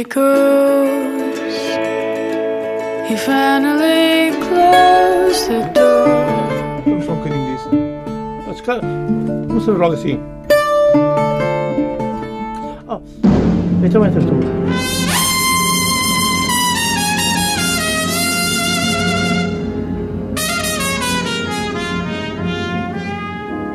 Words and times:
echoes. 0.00 1.38
He 3.08 3.16
finally 3.16 4.30
closed 4.46 5.48
the 5.48 5.60
door. 5.74 6.08
I'm 6.86 7.02
fucking 7.02 7.38
this. 7.48 7.64
That's 8.46 8.62
kind 8.62 8.80
of. 8.82 9.52
What's 9.52 9.66
the 9.66 9.74
wrong 9.74 9.96
scene? 9.96 10.20
Oh, 12.88 13.02
it's 13.84 13.94
a 13.94 14.00
winter 14.00 14.22
storm. 14.22 14.40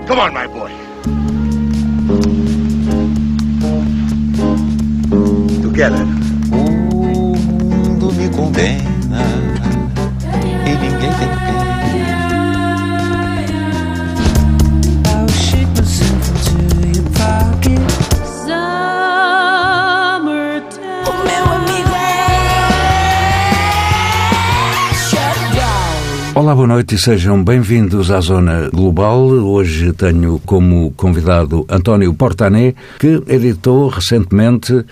Come 0.08 0.20
on, 0.20 0.34
my 0.34 0.48
boy. 0.48 0.65
Together. 5.76 6.08
O 6.54 7.36
mundo 7.36 8.14
me 8.14 8.30
condena 8.30 9.26
e 10.66 10.70
ninguém 10.70 11.00
tem 11.00 11.12
pena. 11.20 11.36
I'll 15.06 15.28
shake 15.28 15.68
myself 15.76 16.32
into 16.32 16.56
your 16.96 17.04
pocket. 17.12 17.84
Summertime. 18.46 18.96
O 21.10 21.14
meu 21.26 21.44
amigo 21.56 21.94
é. 26.34 26.40
Olá, 26.40 26.56
boa 26.56 26.68
noite 26.68 26.96
e 26.96 26.98
sejam 26.98 27.44
bem-vindos 27.44 28.12
à 28.12 28.22
Zona 28.22 28.70
Global. 28.70 29.20
Hoje 29.26 29.92
tenho 29.92 30.40
como 30.46 30.92
convidado 30.92 31.66
António 31.70 32.14
Portané, 32.14 32.76
que 32.98 33.22
editou 33.28 33.90
recentemente 33.90 34.86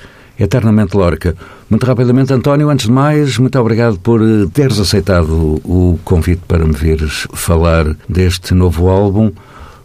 Eternamente 0.44 0.96
Lorca. 0.98 1.36
Muito 1.70 1.86
rapidamente, 1.86 2.34
António, 2.34 2.70
antes 2.70 2.88
de 2.88 2.92
mais, 2.92 3.38
muito 3.38 3.58
obrigado 3.58 3.98
por 4.00 4.22
eh, 4.22 4.46
teres 4.54 4.78
aceitado 4.80 5.62
o 5.64 5.98
convite 6.04 6.42
para 6.48 6.66
me 6.66 6.74
vires 6.74 7.26
falar 7.34 7.86
deste 8.10 8.54
novo 8.54 8.90
álbum. 8.90 9.32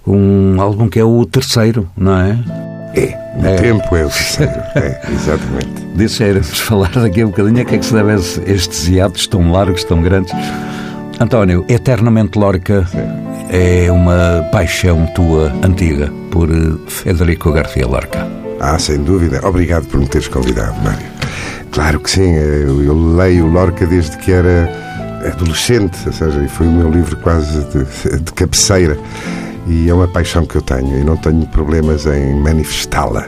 Um 0.07 0.61
álbum 0.61 0.89
que 0.89 0.99
é 0.99 1.05
o 1.05 1.25
terceiro, 1.25 1.89
não 1.97 2.17
é? 2.19 2.39
É, 2.95 3.17
o 3.41 3.47
É. 3.47 3.55
tempo 3.57 3.95
é 3.97 4.05
o 4.05 4.09
terceiro. 4.11 4.53
É, 4.75 5.01
exatamente. 5.13 5.87
Disse 5.95 6.25
era 6.25 6.41
vamos 6.41 6.61
falar 6.61 6.91
daqui 6.91 7.21
a 7.23 7.27
um 7.27 7.31
bocadinho 7.31 7.61
a 7.63 7.65
que 7.65 7.75
é 7.75 7.79
que 7.79 7.87
se 7.87 7.93
deve 7.95 8.13
a 8.13 8.17
estes 8.17 8.89
hiatos 8.89 9.27
tão 9.29 9.53
largos, 9.53 9.85
tão 9.85 10.03
grandes. 10.03 10.33
António, 11.21 11.65
Eternamente 11.69 12.39
Lorca 12.39 12.85
é 13.51 13.91
uma 13.93 14.49
paixão 14.51 15.07
tua 15.15 15.53
antiga 15.65 16.11
por 16.31 16.51
eh, 16.51 16.55
Federico 16.89 17.53
García 17.53 17.87
Lorca. 17.87 18.27
Ah, 18.61 18.79
sem 18.79 18.99
dúvida. 18.99 19.41
Obrigado 19.47 19.87
por 19.87 20.01
me 20.01 20.07
teres 20.07 20.29
convidado, 20.29 20.75
Mário. 20.83 21.07
Claro 21.73 22.01
que 22.01 22.11
sim. 22.11 22.35
Eu, 22.35 22.83
eu 22.83 23.17
leio 23.17 23.47
Lorca 23.47 23.87
desde 23.87 24.17
que 24.19 24.33
era 24.33 24.69
adolescente, 25.27 25.97
ou 26.07 26.13
seja, 26.13 26.49
foi 26.49 26.67
o 26.67 26.73
meu 26.73 26.91
livro 26.91 27.17
quase 27.19 27.65
de, 27.67 28.19
de 28.21 28.33
cabeceira. 28.33 28.97
E 29.67 29.91
é 29.91 29.93
uma 29.93 30.09
paixão 30.09 30.47
que 30.47 30.57
eu 30.57 30.63
tenho 30.63 30.99
e 30.99 31.05
não 31.05 31.17
tenho 31.19 31.47
problemas 31.49 32.07
em 32.07 32.35
manifestá-la. 32.37 33.27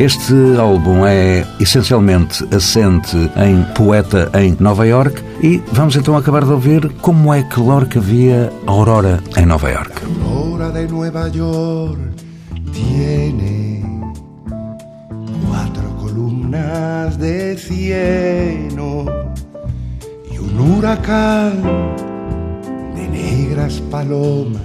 Este 0.00 0.34
álbum 0.58 1.06
é 1.06 1.46
essencialmente 1.60 2.44
assente 2.52 3.16
em 3.36 3.62
poeta 3.74 4.28
em 4.34 4.56
Nova 4.58 4.84
York 4.84 5.22
e 5.40 5.62
vamos 5.72 5.94
então 5.94 6.16
acabar 6.16 6.44
de 6.44 6.50
ouvir 6.50 6.90
como 7.00 7.32
é 7.32 7.44
que 7.44 7.60
Lorca 7.60 8.00
via 8.00 8.52
a 8.66 8.70
aurora 8.70 9.20
em 9.36 9.46
Nova 9.46 9.70
York. 9.70 9.92
Hora 10.24 10.72
de 10.72 10.92
Nueva 10.92 11.30
York 11.32 12.00
tiene 12.72 13.79
de 16.50 17.56
cieno 17.56 19.06
y 20.32 20.38
un 20.38 20.58
huracán 20.58 21.62
de 22.96 23.08
negras 23.08 23.80
palomas 23.88 24.60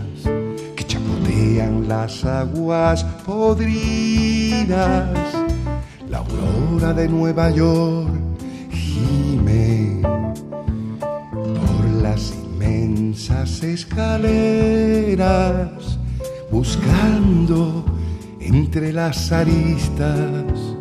que 0.75 0.83
chapotean 0.83 1.87
las 1.87 2.25
aguas 2.25 3.03
podridas. 3.23 5.09
La 6.09 6.17
aurora 6.17 6.91
de 6.93 7.07
Nueva 7.07 7.51
York 7.51 8.09
gime 8.71 10.01
por 10.99 11.85
las 12.01 12.33
inmensas 12.33 13.61
escaleras, 13.61 15.19
buscando 16.49 17.85
entre 18.39 18.91
las 18.91 19.31
aristas 19.31 20.74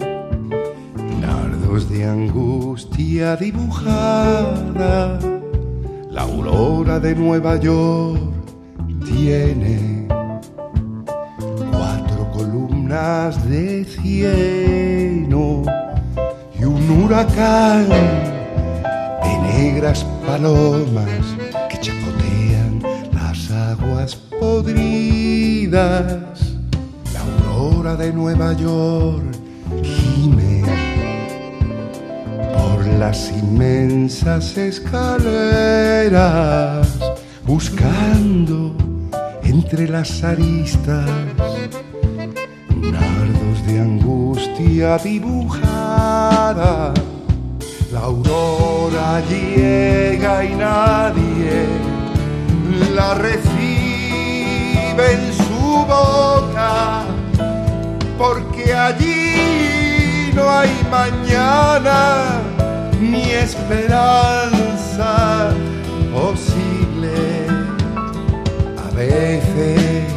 de 1.83 2.05
angustia 2.05 3.35
dibujada. 3.35 5.19
La 6.09 6.23
aurora 6.23 7.01
de 7.01 7.17
Nueva 7.17 7.57
York 7.57 8.21
tiene 9.05 10.07
cuatro 11.73 12.31
columnas 12.33 13.45
de 13.51 13.85
cieno 13.85 15.65
y 16.57 16.65
un 16.65 16.91
huracán 16.91 17.89
de 17.89 19.39
negras 19.53 20.07
palomas 20.25 21.25
que 21.69 21.81
chapotean 21.81 22.81
las 23.13 23.51
aguas 23.51 24.15
podridas. 24.15 26.07
La 27.13 27.21
aurora 27.21 27.97
de 27.97 28.13
Nueva 28.13 28.53
York 28.53 29.44
las 32.99 33.31
inmensas 33.31 34.57
escaleras, 34.57 34.99
buscando 37.45 38.75
entre 39.43 39.89
las 39.89 40.23
aristas 40.23 41.11
nardos 42.81 43.67
de 43.67 43.81
angustia 43.81 44.99
dibujada. 44.99 46.93
La 47.93 48.01
aurora 48.01 49.21
llega 49.29 50.45
y 50.45 50.55
nadie 50.55 51.67
la 52.95 53.15
recibe 53.15 53.65
en 55.13 55.33
su 55.33 55.85
boca, 55.87 57.05
porque 58.19 58.75
allí 58.75 60.33
no 60.35 60.49
hay 60.51 60.71
mañana 60.91 62.44
ni 63.15 63.31
esperanza 63.31 65.13
posible. 66.13 67.47
A 68.87 68.89
veces 68.95 70.13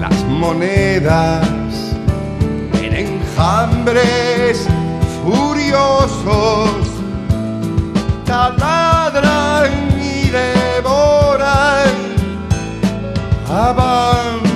las 0.00 0.18
monedas 0.24 1.46
en 2.82 2.92
enjambres 3.06 4.66
furiosos 5.22 6.86
taladran 8.24 9.70
y 10.00 10.30
devoran 10.40 11.94
abandonados 13.48 14.47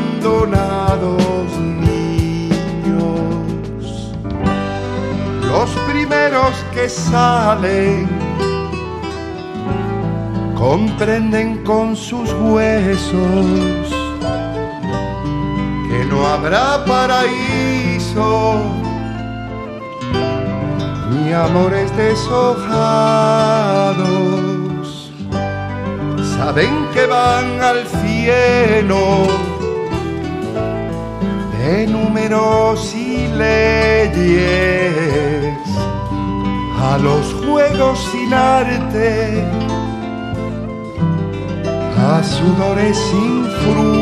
primeros 6.13 6.55
que 6.75 6.89
salen 6.89 8.09
comprenden 10.55 11.63
con 11.65 11.97
sus 11.97 12.33
huesos 12.33 13.91
que 15.89 16.05
no 16.11 16.27
habrá 16.27 16.85
paraíso 16.85 18.61
ni 21.11 21.33
amores 21.33 21.97
deshojados. 21.97 22.83
Saben 26.37 26.89
que 26.93 27.07
van 27.07 27.61
al 27.61 27.87
cielo 27.87 29.27
de 31.59 31.87
números 31.87 32.95
y 32.95 33.29
leyes 33.29 34.83
a 36.83 36.99
los 36.99 37.33
juegos 37.45 37.99
sin 38.11 38.35
arte 38.35 39.45
a 41.97 42.23
sudores 42.25 42.99
sin 42.99 43.45
fruto. 43.45 44.02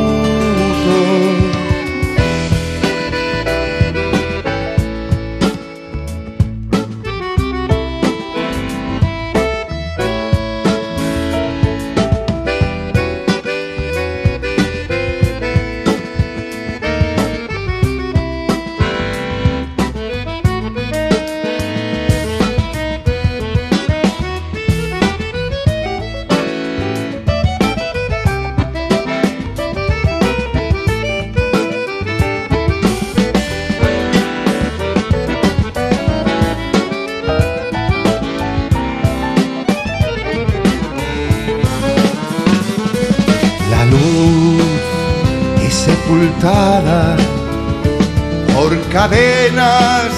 Atada 45.89 47.17
por 48.55 48.71
cadenas 48.93 50.11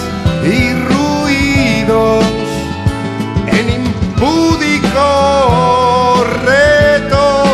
y 0.44 0.72
ruidos 0.90 2.24
en 3.46 3.70
impúdico 3.84 5.08
reto 6.44 7.44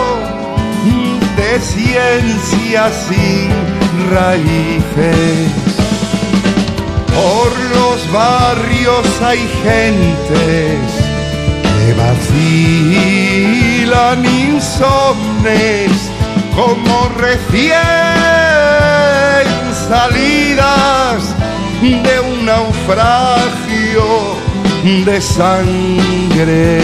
de 1.37 1.60
ciencia 1.60 2.90
sin 3.08 3.50
raíces. 4.11 5.50
Por 7.14 7.50
los 7.76 7.99
barrios 8.12 9.06
hay 9.22 9.43
gentes 9.62 10.81
que 11.62 11.88
vacilan 13.04 14.20
insomnes 14.25 15.90
como 16.58 17.08
recién 17.10 17.78
salidas 19.88 21.37
de 21.81 22.20
un 22.20 22.46
naufragio 22.46 24.05
de 24.82 25.20
sangre. 25.20 26.78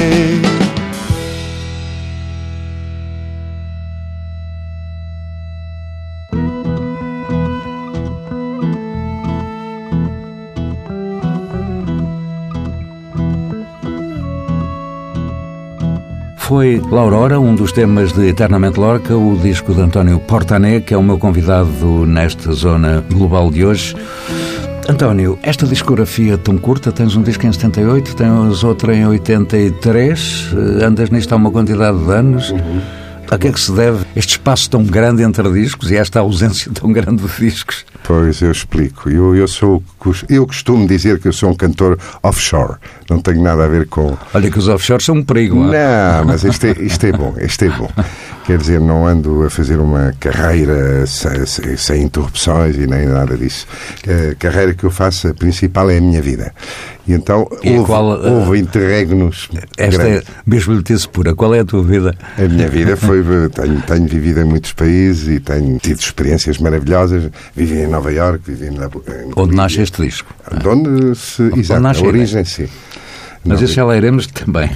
Foi 16.54 16.80
La 16.88 17.00
Aurora, 17.00 17.40
um 17.40 17.52
dos 17.52 17.72
temas 17.72 18.12
de 18.12 18.28
Eternamente 18.28 18.78
Lorca, 18.78 19.16
o 19.16 19.36
disco 19.36 19.74
de 19.74 19.80
António 19.80 20.20
Portané, 20.20 20.78
que 20.78 20.94
é 20.94 20.96
o 20.96 21.02
meu 21.02 21.18
convidado 21.18 22.06
nesta 22.06 22.52
zona 22.52 23.04
global 23.10 23.50
de 23.50 23.64
hoje. 23.64 23.96
António, 24.88 25.36
esta 25.42 25.66
discografia 25.66 26.38
tão 26.38 26.56
curta, 26.56 26.92
tens 26.92 27.16
um 27.16 27.22
disco 27.22 27.44
em 27.44 27.50
78, 27.50 28.14
tens 28.14 28.62
outro 28.62 28.92
em 28.92 29.04
83, 29.04 30.50
eh, 30.52 30.84
andas 30.84 31.10
nisto 31.10 31.32
há 31.32 31.36
uma 31.36 31.50
quantidade 31.50 31.98
de 31.98 32.12
anos. 32.12 32.54
A 33.28 33.36
que 33.36 33.48
é 33.48 33.52
que 33.52 33.58
se 33.58 33.72
deve 33.72 34.04
este 34.14 34.30
espaço 34.30 34.70
tão 34.70 34.84
grande 34.84 35.24
entre 35.24 35.50
discos 35.50 35.90
e 35.90 35.96
esta 35.96 36.20
ausência 36.20 36.70
tão 36.72 36.92
grande 36.92 37.24
de 37.24 37.36
discos? 37.36 37.84
Pois 38.06 38.42
eu 38.42 38.52
explico. 38.52 39.08
Eu, 39.08 39.34
eu 39.34 39.48
sou 39.48 39.82
eu 40.28 40.46
costumo 40.46 40.86
dizer 40.86 41.18
que 41.18 41.28
eu 41.28 41.32
sou 41.32 41.50
um 41.50 41.54
cantor 41.54 41.98
offshore. 42.22 42.74
Não 43.08 43.18
tenho 43.18 43.42
nada 43.42 43.64
a 43.64 43.68
ver 43.68 43.86
com. 43.88 44.16
Olha 44.34 44.50
que 44.50 44.58
os 44.58 44.68
offshores 44.68 45.06
são 45.06 45.16
um 45.16 45.24
perigo. 45.24 45.56
Não, 45.56 45.70
não 45.70 46.24
mas 46.26 46.44
isto 46.44 46.66
é, 46.66 46.72
isto 46.72 47.06
é 47.06 47.12
bom, 47.12 47.34
isto 47.40 47.64
é 47.64 47.70
bom. 47.70 47.90
Quer 48.44 48.58
dizer, 48.58 48.78
não 48.78 49.06
ando 49.06 49.42
a 49.42 49.48
fazer 49.48 49.78
uma 49.78 50.12
carreira 50.20 51.06
sem, 51.06 51.46
sem, 51.78 52.02
interrupções 52.02 52.76
e 52.76 52.86
nem 52.86 53.06
nada 53.06 53.38
disso. 53.38 53.66
A 54.06 54.34
carreira 54.34 54.74
que 54.74 54.84
eu 54.84 54.90
faço, 54.90 55.28
a 55.28 55.34
principal 55.34 55.90
é 55.90 55.96
a 55.96 56.00
minha 56.00 56.20
vida. 56.20 56.52
E 57.06 57.12
então 57.14 57.48
e 57.62 57.72
houve, 57.72 57.86
qual, 57.86 58.04
houve 58.04 58.58
interregnos. 58.58 59.48
Esta 59.78 60.02
grandes. 60.02 60.28
é 60.28 60.32
mesmo 60.46 60.74
lhe 60.74 60.82
pura. 61.10 61.34
Qual 61.34 61.54
é 61.54 61.60
a 61.60 61.64
tua 61.64 61.82
vida? 61.82 62.14
A 62.36 62.42
minha 62.42 62.68
vida 62.68 62.96
foi. 62.96 63.24
Tenho, 63.54 63.80
tenho 63.82 64.06
vivido 64.06 64.40
em 64.40 64.44
muitos 64.44 64.72
países 64.72 65.28
e 65.28 65.40
tenho 65.40 65.78
tido 65.78 65.98
experiências 65.98 66.58
maravilhosas. 66.58 67.30
Vivi 67.54 67.78
em 67.78 67.86
Nova 67.94 68.12
York, 68.12 68.40
vivi 68.44 68.66
em, 68.66 68.74
em 68.74 69.32
Onde 69.36 69.54
nasce 69.54 69.80
este 69.80 70.02
disco? 70.02 70.34
De 70.60 70.68
onde 70.68 71.14
se. 71.14 71.42
Onde 71.42 71.60
exato, 71.60 71.80
nasce 71.80 72.04
a 72.04 72.06
origem, 72.06 72.44
sim. 72.44 72.68
Mas 73.44 73.60
isso 73.60 73.74
já 73.74 73.84
lá 73.84 73.96
iremos 73.96 74.26
também. 74.26 74.70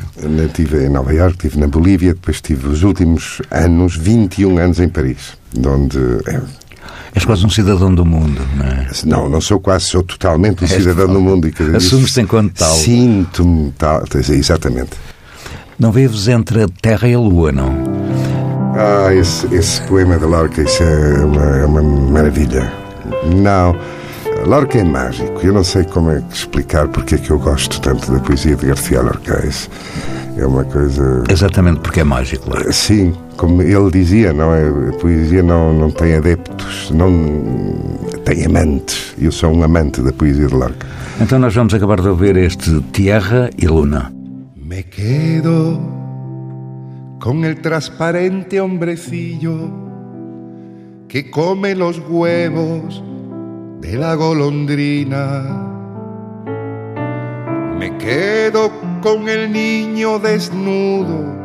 Estive 0.44 0.84
em 0.84 0.88
Nova 0.90 1.12
Iorque, 1.12 1.46
estive 1.46 1.58
na 1.58 1.68
Bolívia, 1.68 2.12
depois 2.12 2.36
estive 2.36 2.68
os 2.68 2.82
últimos 2.82 3.40
anos, 3.50 3.96
21 3.96 4.58
anos 4.58 4.78
em 4.78 4.88
Paris, 4.88 5.38
onde... 5.56 5.98
É, 6.26 6.40
És 7.14 7.24
quase 7.24 7.44
um 7.44 7.50
cidadão 7.50 7.92
do 7.92 8.04
mundo, 8.04 8.40
não 8.56 8.66
é? 8.66 8.86
Não, 9.06 9.28
não 9.28 9.40
sou 9.40 9.58
quase, 9.58 9.86
sou 9.86 10.02
totalmente 10.02 10.62
um 10.62 10.66
És 10.68 10.74
cidadão 10.74 11.12
do 11.12 11.20
mundo. 11.20 11.50
Assumes-te 11.74 12.20
enquanto 12.20 12.52
tal. 12.52 12.74
Sinto-me 12.76 13.72
tal, 13.72 14.04
exatamente. 14.14 14.90
Não 15.78 15.90
vives 15.90 16.28
entre 16.28 16.62
a 16.62 16.68
Terra 16.68 17.08
e 17.08 17.14
a 17.14 17.18
Lua, 17.18 17.50
não? 17.50 17.72
Ah, 18.76 19.12
esse, 19.14 19.52
esse 19.54 19.80
poema 19.82 20.18
de 20.18 20.26
Lorca, 20.26 20.62
isso 20.62 20.82
é 20.82 21.24
uma, 21.24 21.44
é 21.56 21.64
uma 21.64 21.82
maravilha. 21.82 22.70
Não... 23.34 23.76
Lorca 24.46 24.78
é 24.78 24.84
mágico. 24.84 25.40
Eu 25.42 25.52
não 25.52 25.64
sei 25.64 25.84
como 25.84 26.10
é 26.10 26.20
que 26.20 26.36
explicar 26.36 26.88
porque 26.88 27.16
é 27.16 27.18
que 27.18 27.30
eu 27.30 27.38
gosto 27.38 27.80
tanto 27.80 28.10
da 28.10 28.20
poesia 28.20 28.56
de 28.56 28.66
Garcia 28.66 29.02
Lorca. 29.02 29.42
É 30.36 30.46
uma 30.46 30.64
coisa. 30.64 31.24
Exatamente 31.28 31.80
porque 31.80 32.00
é 32.00 32.04
mágico. 32.04 32.48
Lorca. 32.48 32.72
Sim, 32.72 33.14
como 33.36 33.60
ele 33.62 33.90
dizia, 33.90 34.32
não 34.32 34.54
é? 34.54 34.68
A 34.68 34.92
poesia 35.00 35.42
não, 35.42 35.72
não 35.72 35.90
tem 35.90 36.14
adeptos, 36.14 36.90
não 36.90 37.10
tem 38.24 38.46
amantes. 38.46 39.14
Eu 39.20 39.32
sou 39.32 39.52
um 39.52 39.62
amante 39.62 40.00
da 40.00 40.12
poesia 40.12 40.46
de 40.46 40.54
Lorca. 40.54 40.86
Então 41.20 41.38
nós 41.38 41.54
vamos 41.54 41.74
acabar 41.74 42.00
de 42.00 42.08
ouvir 42.08 42.36
este 42.36 42.80
Tierra 42.92 43.50
e 43.58 43.66
Luna. 43.66 44.12
Me 44.56 44.84
quedo 44.84 45.80
com 47.20 47.44
el 47.44 47.56
transparente 47.56 48.60
hombrecillo 48.60 49.87
que 51.08 51.30
come 51.30 51.74
los 51.74 52.00
huevos 52.06 53.02
de 53.80 53.96
la 53.96 54.14
golondrina. 54.14 55.64
Me 57.78 57.96
quedo 57.96 58.70
con 59.02 59.26
el 59.28 59.50
niño 59.50 60.18
desnudo 60.18 61.38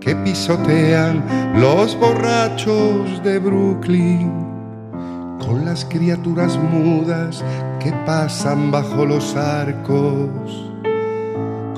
que 0.00 0.16
pisotean 0.16 1.22
los 1.60 1.96
borrachos 1.98 3.22
de 3.22 3.38
Brooklyn, 3.38 4.32
con 5.38 5.64
las 5.64 5.84
criaturas 5.84 6.58
mudas 6.58 7.44
que 7.78 7.92
pasan 8.04 8.72
bajo 8.72 9.04
los 9.04 9.36
arcos, 9.36 10.72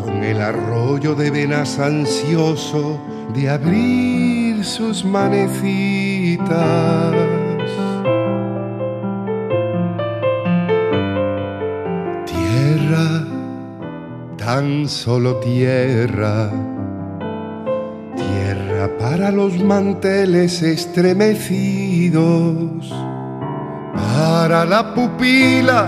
con 0.02 0.24
el 0.24 0.40
arroyo 0.40 1.14
de 1.14 1.30
venas 1.30 1.78
ansioso 1.78 2.98
de 3.34 3.50
sus 4.64 5.04
manecitas. 5.04 6.50
tan 14.50 14.88
solo 14.88 15.36
tierra, 15.36 16.50
tierra 18.16 18.90
para 18.98 19.30
los 19.30 19.62
manteles 19.62 20.60
estremecidos, 20.62 22.92
para 23.94 24.64
la 24.64 24.92
pupila 24.92 25.86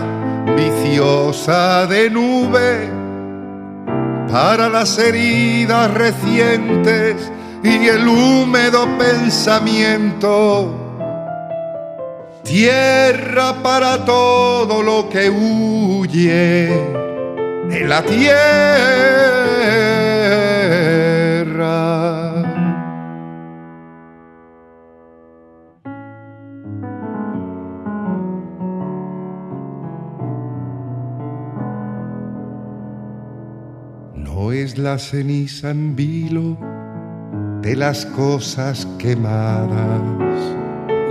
viciosa 0.57 1.88
de 1.88 2.09
nube, 2.09 2.88
para 4.31 4.69
las 4.69 4.97
heridas 4.97 5.93
recientes 5.93 7.33
y 7.62 7.88
el 7.88 8.07
húmedo 8.07 8.87
pensamiento. 8.99 10.78
Tierra 12.42 13.62
para 13.62 14.04
todo 14.04 14.83
lo 14.83 15.09
que 15.09 15.31
huye 15.31 16.69
de 17.69 17.81
la 17.87 18.02
tierra. 18.02 18.33
No 34.14 34.52
es 34.52 34.76
la 34.76 34.99
ceniza 34.99 35.71
en 35.71 35.95
vilo 35.95 36.72
de 37.62 37.76
las 37.76 38.04
cosas 38.04 38.87
quemadas, 38.99 40.02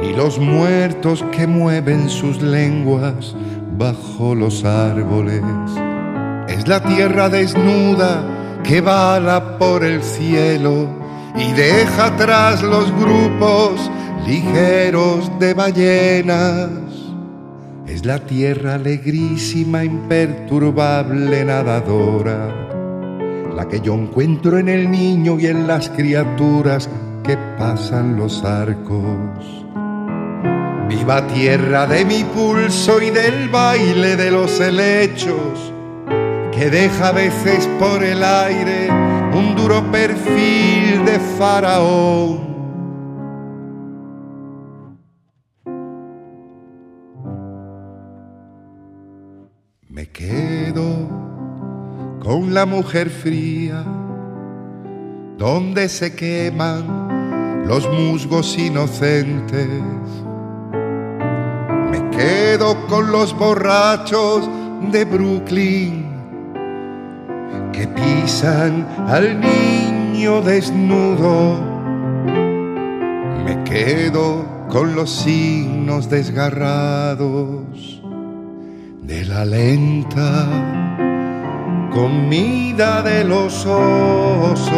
ni 0.02 0.14
los 0.14 0.38
muertos 0.38 1.24
que 1.32 1.48
mueven 1.48 2.10
sus 2.10 2.42
lenguas 2.42 3.36
bajo 3.78 4.36
los 4.36 4.64
árboles 4.64 5.42
es 6.62 6.68
la 6.68 6.84
tierra 6.84 7.30
desnuda 7.30 8.62
que 8.64 8.82
bala 8.82 9.58
por 9.58 9.84
el 9.84 10.04
cielo 10.04 10.88
y 11.36 11.52
deja 11.54 12.08
atrás 12.08 12.62
los 12.62 12.92
grupos 13.00 13.90
ligeros 14.28 15.32
de 15.40 15.54
ballenas. 15.54 16.70
Es 17.88 18.06
la 18.06 18.20
tierra 18.20 18.76
alegrísima, 18.76 19.84
imperturbable, 19.84 21.46
nadadora, 21.46 22.70
que 23.68 23.82
yo 23.82 23.94
encuentro 23.94 24.58
en 24.58 24.70
el 24.70 24.90
niño 24.90 25.40
y 25.40 25.48
en 25.48 25.68
las 25.68 25.90
criaturas 25.90 26.90
que 27.24 27.38
pasan 27.58 28.18
los 28.18 28.44
arcos. 28.44 29.66
Viva 30.90 31.26
tierra 31.28 31.88
de 31.88 32.04
mi 32.04 32.24
pulso 32.24 33.02
y 33.02 33.10
del 33.10 33.50
baile 33.50 34.16
de 34.16 34.32
los 34.32 34.60
helechos 34.60 35.72
que 36.52 36.70
deja 36.70 37.08
a 37.08 37.12
veces 37.12 37.68
por 37.80 38.04
el 38.04 38.24
aire 38.24 38.90
un 39.34 39.56
duro 39.56 39.82
perfil 39.92 41.06
de 41.06 41.20
faraón. 41.38 42.51
Con 52.32 52.54
la 52.54 52.66
mujer 52.66 53.10
fría, 53.10 53.84
donde 55.38 55.90
se 55.90 56.16
queman 56.16 57.66
los 57.68 57.86
musgos 57.92 58.58
inocentes. 58.58 59.68
Me 61.92 62.10
quedo 62.10 62.88
con 62.88 63.12
los 63.12 63.38
borrachos 63.38 64.50
de 64.94 65.04
Brooklyn 65.04 66.06
que 67.74 67.86
pisan 67.86 68.88
al 69.10 69.38
niño 69.38 70.42
desnudo. 70.42 71.60
Me 73.44 73.62
quedo 73.66 74.46
con 74.70 74.96
los 74.96 75.12
signos 75.12 76.10
desgarrados 76.10 78.02
de 79.02 79.26
la 79.26 79.44
lenta 79.44 80.91
comida 81.92 83.02
de 83.02 83.24
los 83.24 83.66
osos. 83.66 84.72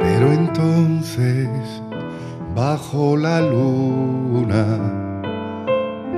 Pero 0.00 0.32
entonces, 0.32 1.48
bajo 2.54 3.16
la 3.16 3.40
luna, 3.40 4.78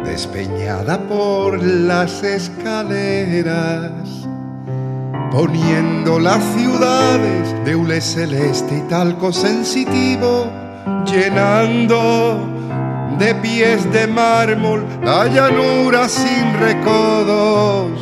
despeñada 0.04 0.99
por 0.99 1.62
las 1.62 2.23
escaleras, 2.23 3.90
poniendo 5.33 6.21
las 6.21 6.44
ciudades 6.54 7.64
de 7.64 7.75
hule 7.75 8.00
celeste 8.00 8.78
y 8.78 8.88
talco 8.88 9.33
sensitivo, 9.33 10.47
llenando 11.06 12.53
de 13.18 13.35
pies 13.37 13.90
de 13.92 14.06
mármol 14.06 14.85
la 15.02 15.26
llanura 15.26 16.09
sin 16.09 16.54
recodos 16.59 18.00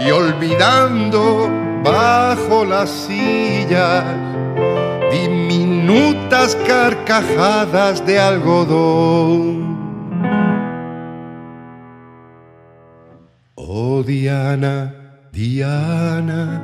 y 0.00 0.10
olvidando 0.10 1.50
bajo 1.82 2.64
las 2.64 2.90
sillas 2.90 4.04
diminutas 5.10 6.56
carcajadas 6.66 8.04
de 8.06 8.18
algodón. 8.18 9.66
Oh 13.54 14.02
Diana, 14.02 14.94
Diana, 15.32 16.62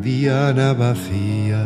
Diana 0.00 0.72
vacía, 0.72 1.62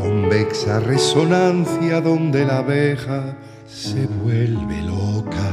convexa 0.00 0.80
resonancia 0.80 2.00
donde 2.00 2.44
la 2.44 2.58
abeja 2.58 3.36
se 3.66 4.06
vuelve 4.06 4.82
loca. 4.82 5.50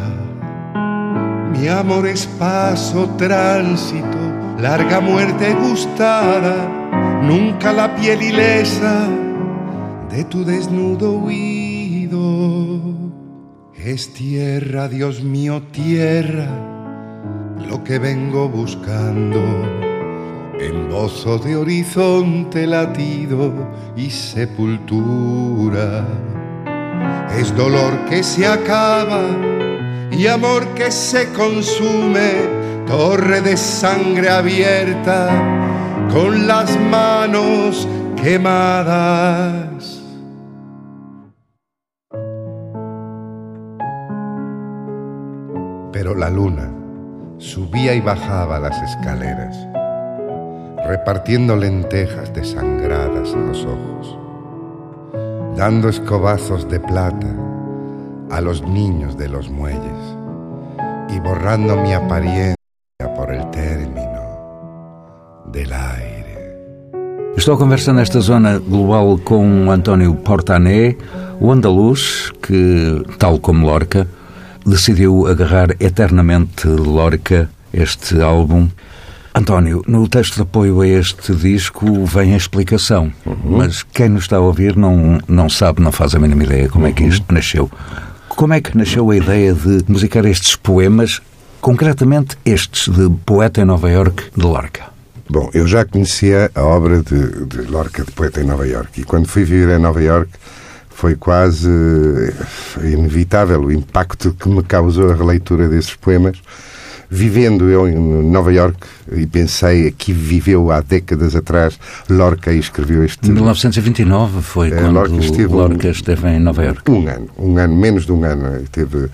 Mi 1.51 1.67
amor 1.67 2.07
es 2.07 2.27
paso, 2.27 3.09
tránsito, 3.17 4.17
larga 4.59 4.99
muerte 4.99 5.53
gustada, 5.53 7.21
nunca 7.21 7.73
la 7.73 7.95
piel 7.95 8.21
ilesa 8.21 9.07
de 10.09 10.23
tu 10.25 10.43
desnudo 10.43 11.13
huido. 11.13 12.83
Es 13.75 14.13
tierra, 14.13 14.87
Dios 14.87 15.23
mío, 15.23 15.61
tierra 15.71 16.47
lo 17.69 17.83
que 17.83 17.99
vengo 17.99 18.49
buscando. 18.49 19.84
Embozo 20.59 21.37
de 21.37 21.55
horizonte 21.55 22.65
latido 22.65 23.53
y 23.95 24.09
sepultura. 24.09 26.05
Es 27.37 27.55
dolor 27.55 28.05
que 28.09 28.23
se 28.23 28.47
acaba 28.47 29.23
y 30.11 30.27
amor 30.27 30.65
que 30.75 30.91
se 30.91 31.31
consume, 31.33 32.85
torre 32.87 33.41
de 33.41 33.57
sangre 33.57 34.29
abierta 34.29 35.29
con 36.11 36.47
las 36.47 36.79
manos 36.79 37.87
quemadas. 38.21 40.01
Pero 45.91 46.15
la 46.15 46.29
luna 46.29 46.71
subía 47.37 47.93
y 47.93 48.01
bajaba 48.01 48.59
las 48.59 48.81
escaleras, 48.81 49.67
repartiendo 50.87 51.55
lentejas 51.55 52.33
desangradas 52.33 53.33
en 53.33 53.47
los 53.47 53.65
ojos, 53.65 54.17
dando 55.57 55.89
escobazos 55.89 56.69
de 56.69 56.79
plata 56.79 57.27
a 58.29 58.41
los 58.41 58.61
niños 58.61 59.17
de 59.17 59.29
los 59.29 59.49
muelles 59.49 60.17
y 61.09 61.19
borrando 61.19 61.75
mi 61.77 61.93
apariencia 61.93 62.55
por 63.15 63.33
el 63.33 63.49
término 63.51 65.43
del 65.51 65.73
aire. 65.73 66.15
Estou 67.35 67.55
a 67.55 67.59
conversa 67.59 67.91
nesta 67.91 68.21
zona 68.23 68.57
global 68.59 69.19
com 69.19 69.69
António 69.69 70.15
Portané, 70.15 70.95
o 71.41 71.51
andaluz 71.51 72.31
que, 72.41 73.03
tal 73.19 73.41
como 73.41 73.67
Lorca, 73.67 74.07
decidiu 74.65 75.27
agarrar 75.27 75.75
eternamente 75.79 76.65
Lorca, 76.69 77.49
este 77.73 78.23
álbum. 78.23 78.69
António, 79.37 79.83
no 79.85 80.07
texto 80.07 80.35
de 80.35 80.43
apoio 80.43 80.79
a 80.79 80.87
este 80.87 81.35
disco 81.35 82.05
vem 82.05 82.33
a 82.33 82.37
explicação, 82.37 83.11
mas 83.43 83.83
quem 83.83 84.07
nos 84.07 84.23
está 84.23 84.37
a 84.37 84.39
ouvir 84.39 84.77
não, 84.77 85.19
não 85.27 85.49
sabe, 85.49 85.81
não 85.81 85.91
faz 85.91 86.15
a 86.15 86.19
mínima 86.19 86.45
ideia 86.45 86.69
como 86.69 86.87
é 86.87 86.93
que 86.93 87.03
isto 87.03 87.33
nasceu. 87.33 87.69
Como 88.29 88.53
é 88.53 88.61
que 88.61 88.77
nasceu 88.77 89.11
a 89.11 89.17
ideia 89.17 89.53
de 89.53 89.83
musicar 89.89 90.25
estes 90.25 90.55
poemas, 90.55 91.21
concretamente 91.59 92.37
estes 92.45 92.87
de 92.87 93.09
Poeta 93.25 93.59
em 93.59 93.65
Nova 93.65 93.91
York 93.91 94.23
de 94.33 94.45
Lorca? 94.45 94.85
Bom, 95.29 95.49
eu 95.53 95.67
já 95.67 95.83
conhecia 95.83 96.49
a 96.55 96.63
obra 96.63 97.03
de, 97.03 97.45
de 97.45 97.57
Lorca 97.63 98.05
de 98.05 98.11
Poeta 98.13 98.39
em 98.39 98.45
Nova 98.45 98.65
York 98.65 99.01
e 99.01 99.03
quando 99.03 99.27
fui 99.27 99.43
viver 99.43 99.77
em 99.77 99.81
Nova 99.81 100.01
York 100.01 100.31
foi 100.91 101.13
quase 101.17 101.69
eh, 101.69 102.87
inevitável 102.87 103.65
o 103.65 103.71
impacto 103.71 104.31
que 104.31 104.47
me 104.47 104.63
causou 104.63 105.11
a 105.11 105.15
releitura 105.15 105.67
desses 105.67 105.93
poemas. 105.93 106.41
Vivendo 107.09 107.69
eu 107.69 107.87
em 107.87 107.95
Nova 107.95 108.51
York 108.51 108.77
e 109.11 109.25
pensei 109.25 109.87
aqui 109.87 110.11
viveu 110.11 110.71
há 110.71 110.81
décadas 110.81 111.35
atrás 111.35 111.79
Lorca 112.09 112.51
e 112.51 112.59
escreveu 112.59 113.03
este 113.03 113.29
1929 113.29 114.41
foi 114.41 114.67
É, 114.69 114.71
quando 114.71 114.93
Lorca 114.93 115.17
esteve 115.17 115.53
Lorca 115.53 115.87
esteve 115.89 116.27
em 116.29 116.39
Nova 116.39 116.63
York. 116.63 116.89
um 116.91 117.07
ano, 117.07 117.29
um 117.37 117.57
ano, 117.57 117.75
menos 117.75 118.05
de 118.05 118.11
um 118.11 118.23
ano. 118.23 118.61
Esteve 118.61 119.09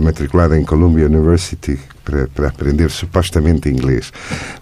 matriculado 0.00 0.54
em 0.54 0.64
Columbia 0.64 1.06
University 1.06 1.78
para, 2.04 2.26
para 2.28 2.48
aprender 2.48 2.90
supostamente 2.90 3.68
inglês. 3.68 4.12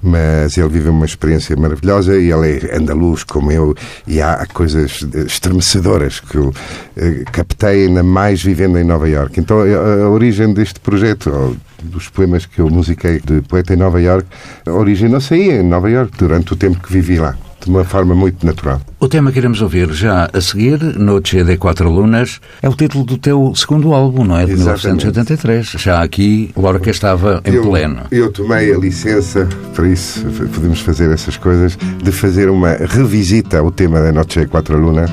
Mas 0.02 0.56
ele 0.56 0.68
vive 0.68 0.88
uma 0.88 1.06
experiência 1.06 1.56
maravilhosa 1.56 2.18
e 2.18 2.30
ele 2.30 2.66
é 2.66 2.76
andaluz 2.76 3.25
como 3.25 3.52
eu 3.52 3.75
e 4.06 4.20
há 4.20 4.46
coisas 4.52 5.06
eh, 5.14 5.20
estremecedoras 5.20 6.20
que 6.20 6.37
eu 6.37 6.52
eh, 6.96 7.25
captei 7.30 7.87
ainda 7.87 8.02
mais 8.02 8.42
vivendo 8.42 8.78
em 8.78 8.84
Nova 8.84 9.08
York. 9.08 9.38
Então 9.38 9.60
a, 9.60 10.04
a 10.04 10.10
origem 10.10 10.52
deste 10.52 10.80
projeto, 10.80 11.30
ou 11.30 11.56
dos 11.82 12.08
poemas 12.08 12.46
que 12.46 12.60
eu 12.60 12.68
musiquei 12.68 13.20
de 13.20 13.40
poeta 13.42 13.75
em 13.75 13.76
Nova 13.76 14.00
York, 14.00 14.26
originou-se 14.66 15.34
aí 15.34 15.50
em 15.50 15.62
Nova 15.62 15.90
York 15.90 16.12
durante 16.18 16.52
o 16.52 16.56
tempo 16.56 16.80
que 16.80 16.92
vivi 16.92 17.18
lá. 17.18 17.37
De 17.62 17.68
uma 17.68 17.84
forma 17.84 18.14
muito 18.14 18.46
natural. 18.46 18.80
O 18.99 19.06
tema 19.06 19.30
que 19.30 19.38
iremos 19.38 19.60
ouvir 19.60 19.92
já 19.92 20.30
a 20.32 20.40
seguir, 20.40 20.82
Noche 20.99 21.44
de 21.44 21.58
Quatro 21.58 21.90
Lunas, 21.90 22.40
é 22.62 22.68
o 22.70 22.75
título 22.75 23.04
do 23.04 23.18
teu 23.18 23.52
segundo 23.54 23.92
álbum, 23.92 24.25
não 24.25 24.38
é? 24.38 24.46
De 24.46 24.52
Exatamente. 24.52 25.04
1983. 25.04 25.66
Já 25.76 26.02
aqui, 26.02 26.50
Lorca 26.56 26.88
estava 26.88 27.42
em 27.44 27.52
eu, 27.52 27.62
pleno. 27.62 28.00
Eu 28.10 28.32
tomei 28.32 28.72
a 28.72 28.78
licença, 28.78 29.46
por 29.75 29.84
isso 29.84 30.25
podemos 30.54 30.80
fazer 30.80 31.10
essas 31.10 31.37
coisas, 31.37 31.76
de 32.02 32.10
fazer 32.10 32.49
uma 32.49 32.70
revisita 32.70 33.58
ao 33.58 33.70
tema 33.70 34.00
da 34.00 34.10
Noche 34.10 34.40
de 34.40 34.46
Quatro 34.46 34.78
Luna 34.78 35.04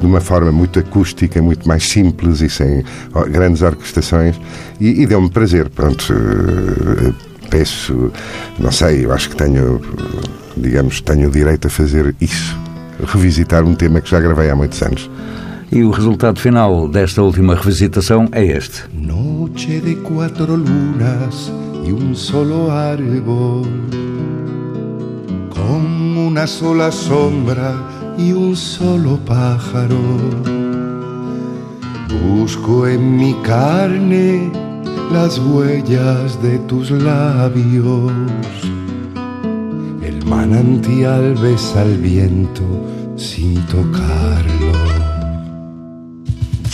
de 0.00 0.06
uma 0.06 0.20
forma 0.20 0.52
muito 0.52 0.78
acústica, 0.78 1.40
muito 1.42 1.66
mais 1.66 1.88
simples 1.88 2.40
e 2.40 2.48
sem 2.48 2.84
grandes 3.30 3.62
orquestrações 3.62 4.36
e, 4.80 5.02
e 5.02 5.06
deu-me 5.06 5.30
prazer. 5.30 5.68
Pronto, 5.70 6.12
eh, 6.12 7.12
peço, 7.50 8.12
não 8.58 8.70
sei, 8.70 9.04
eu 9.04 9.12
acho 9.12 9.30
que 9.30 9.36
tenho, 9.36 9.80
digamos, 10.56 11.00
tenho 11.00 11.28
o 11.28 11.30
direito 11.30 11.66
a 11.66 11.70
fazer 11.70 12.14
isso. 12.20 12.56
Revisitar 13.04 13.64
um 13.64 13.74
tema 13.74 14.00
que 14.00 14.10
já 14.10 14.20
gravei 14.20 14.50
há 14.50 14.56
muitos 14.56 14.82
anos. 14.82 15.10
E 15.70 15.82
o 15.82 15.90
resultado 15.90 16.40
final 16.40 16.88
desta 16.88 17.22
última 17.22 17.54
revisitação 17.54 18.28
é 18.32 18.44
este. 18.44 18.84
Noche 18.92 19.80
de 19.80 19.96
cuatro 19.96 20.56
lunas 20.56 21.52
y 21.84 21.92
un 21.92 22.16
solo 22.16 22.72
árbol, 22.72 23.66
con 25.54 26.16
una 26.16 26.46
sola 26.46 26.90
sombra 26.90 27.97
y 28.18 28.32
un 28.32 28.56
solo 28.56 29.16
pájaro. 29.24 29.96
Busco 32.22 32.86
en 32.86 33.16
mi 33.16 33.32
carne 33.42 34.50
las 35.12 35.38
huellas 35.38 36.42
de 36.42 36.58
tus 36.58 36.90
labios. 36.90 38.12
El 40.02 40.26
manantial 40.26 41.34
besa 41.36 41.82
al 41.82 41.96
viento 41.98 42.64
sin 43.16 43.54
tocarlo. 43.66 44.72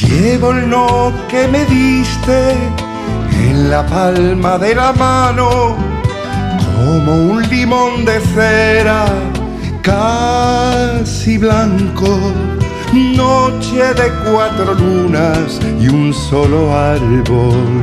Llevo 0.01 0.53
el 0.53 0.71
no 0.71 1.13
que 1.29 1.47
me 1.49 1.65
diste 1.67 2.55
en 3.49 3.69
la 3.69 3.85
palma 3.87 4.59
de 4.59 4.75
la 4.75 4.93
mano 4.93 5.77
como 6.77 7.13
un 7.33 7.49
limón 7.49 8.05
de 8.05 8.21
cera 8.21 9.34
casi 9.85 11.39
blanco. 11.39 12.19
Noche 12.93 13.95
de 13.95 14.09
cuatro 14.25 14.75
lunas 14.75 15.61
y 15.81 15.89
un 15.89 16.13
solo 16.13 16.75
árbol. 16.77 17.83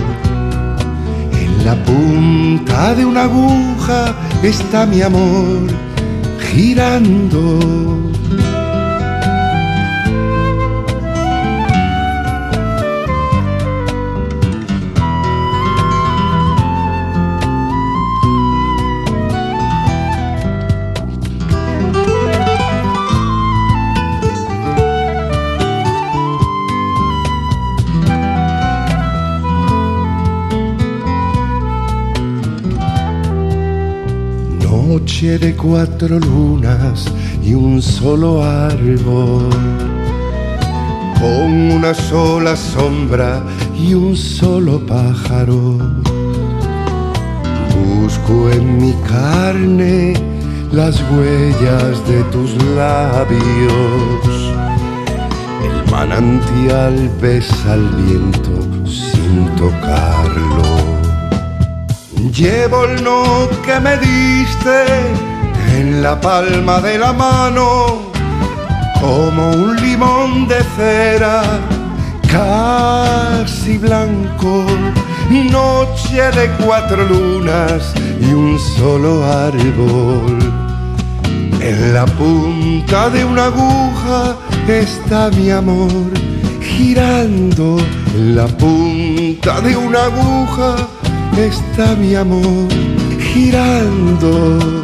En 1.33 1.65
la 1.65 1.75
punta 1.85 2.95
de 2.95 3.05
una 3.05 3.23
aguja 3.23 4.15
está 4.43 4.85
mi 4.85 5.01
amor 5.01 5.67
girando. 6.51 8.10
Noche 35.21 35.37
de 35.37 35.55
cuatro 35.55 36.17
lunas 36.17 37.05
y 37.43 37.53
un 37.53 37.79
solo 37.79 38.43
árbol, 38.43 39.51
con 41.19 41.71
una 41.73 41.93
sola 41.93 42.55
sombra 42.55 43.43
y 43.77 43.93
un 43.93 44.17
solo 44.17 44.83
pájaro. 44.83 45.77
Busco 47.85 48.49
en 48.49 48.77
mi 48.81 48.93
carne 49.07 50.15
las 50.71 50.99
huellas 51.11 52.07
de 52.07 52.23
tus 52.31 52.55
labios. 52.75 54.25
El 55.63 55.91
manantial 55.91 57.11
besa 57.21 57.73
al 57.73 57.87
viento 57.89 58.87
sin 58.87 59.45
tocarlo. 59.55 60.80
Llevo 62.29 62.85
el 62.85 63.03
no 63.03 63.49
que 63.65 63.79
me 63.79 63.97
diste 63.97 64.85
en 65.75 66.03
la 66.03 66.21
palma 66.21 66.79
de 66.79 66.97
la 66.97 67.11
mano 67.13 68.11
como 69.01 69.51
un 69.51 69.75
limón 69.75 70.47
de 70.47 70.63
cera 70.75 71.41
casi 72.31 73.77
blanco. 73.79 74.65
Noche 75.29 76.31
de 76.31 76.49
cuatro 76.63 77.03
lunas 77.05 77.93
y 78.21 78.33
un 78.33 78.59
solo 78.59 79.25
árbol. 79.25 80.37
En 81.59 81.93
la 81.93 82.05
punta 82.05 83.09
de 83.09 83.25
una 83.25 83.45
aguja 83.45 84.35
está 84.67 85.29
mi 85.31 85.49
amor 85.49 86.11
girando. 86.61 87.77
En 88.13 88.35
la 88.35 88.47
punta 88.47 89.59
de 89.61 89.75
una 89.75 90.05
aguja 90.05 90.75
está 91.37 91.95
mi 91.95 92.15
amor 92.15 92.67
girando. 93.33 94.80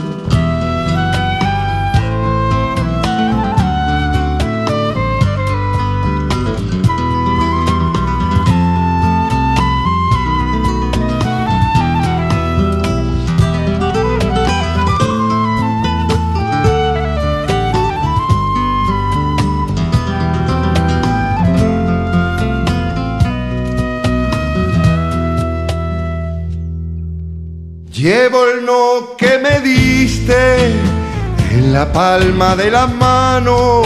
La 31.78 31.94
palma 31.94 32.56
de 32.56 32.72
la 32.72 32.88
mano 32.88 33.84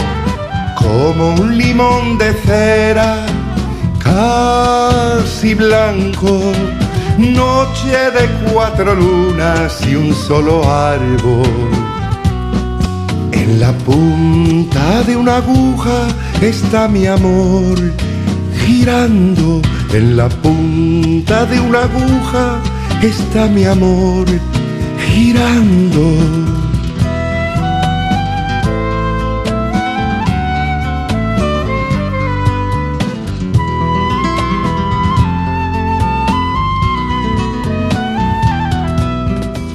como 0.82 1.34
un 1.34 1.58
limón 1.58 2.16
de 2.16 2.32
cera 2.32 3.26
casi 4.02 5.52
blanco. 5.52 6.40
Noche 7.18 7.98
de 8.16 8.24
cuatro 8.44 8.94
lunas 8.94 9.86
y 9.86 9.94
un 9.94 10.14
solo 10.14 10.54
árbol. 10.72 11.70
En 13.32 13.60
la 13.60 13.72
punta 13.88 15.02
de 15.02 15.14
una 15.14 15.36
aguja 15.36 15.98
está 16.40 16.88
mi 16.88 17.06
amor 17.06 17.76
girando. 18.64 19.60
En 19.92 20.16
la 20.16 20.30
punta 20.30 21.44
de 21.44 21.60
una 21.60 21.80
aguja 21.82 22.58
está 23.02 23.48
mi 23.48 23.66
amor 23.66 24.26
girando. 25.10 26.51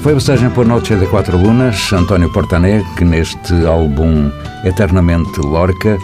Foi 0.08 0.14
a 0.14 0.16
passagem 0.16 0.48
por 0.48 0.64
Noche 0.64 0.96
de 0.96 1.06
Quatro 1.06 1.36
Lunas, 1.36 1.92
António 1.92 2.32
Portané, 2.32 2.82
que 2.96 3.04
neste 3.04 3.52
álbum 3.66 4.30
Eternamente 4.64 5.38
Lorca, 5.38 5.98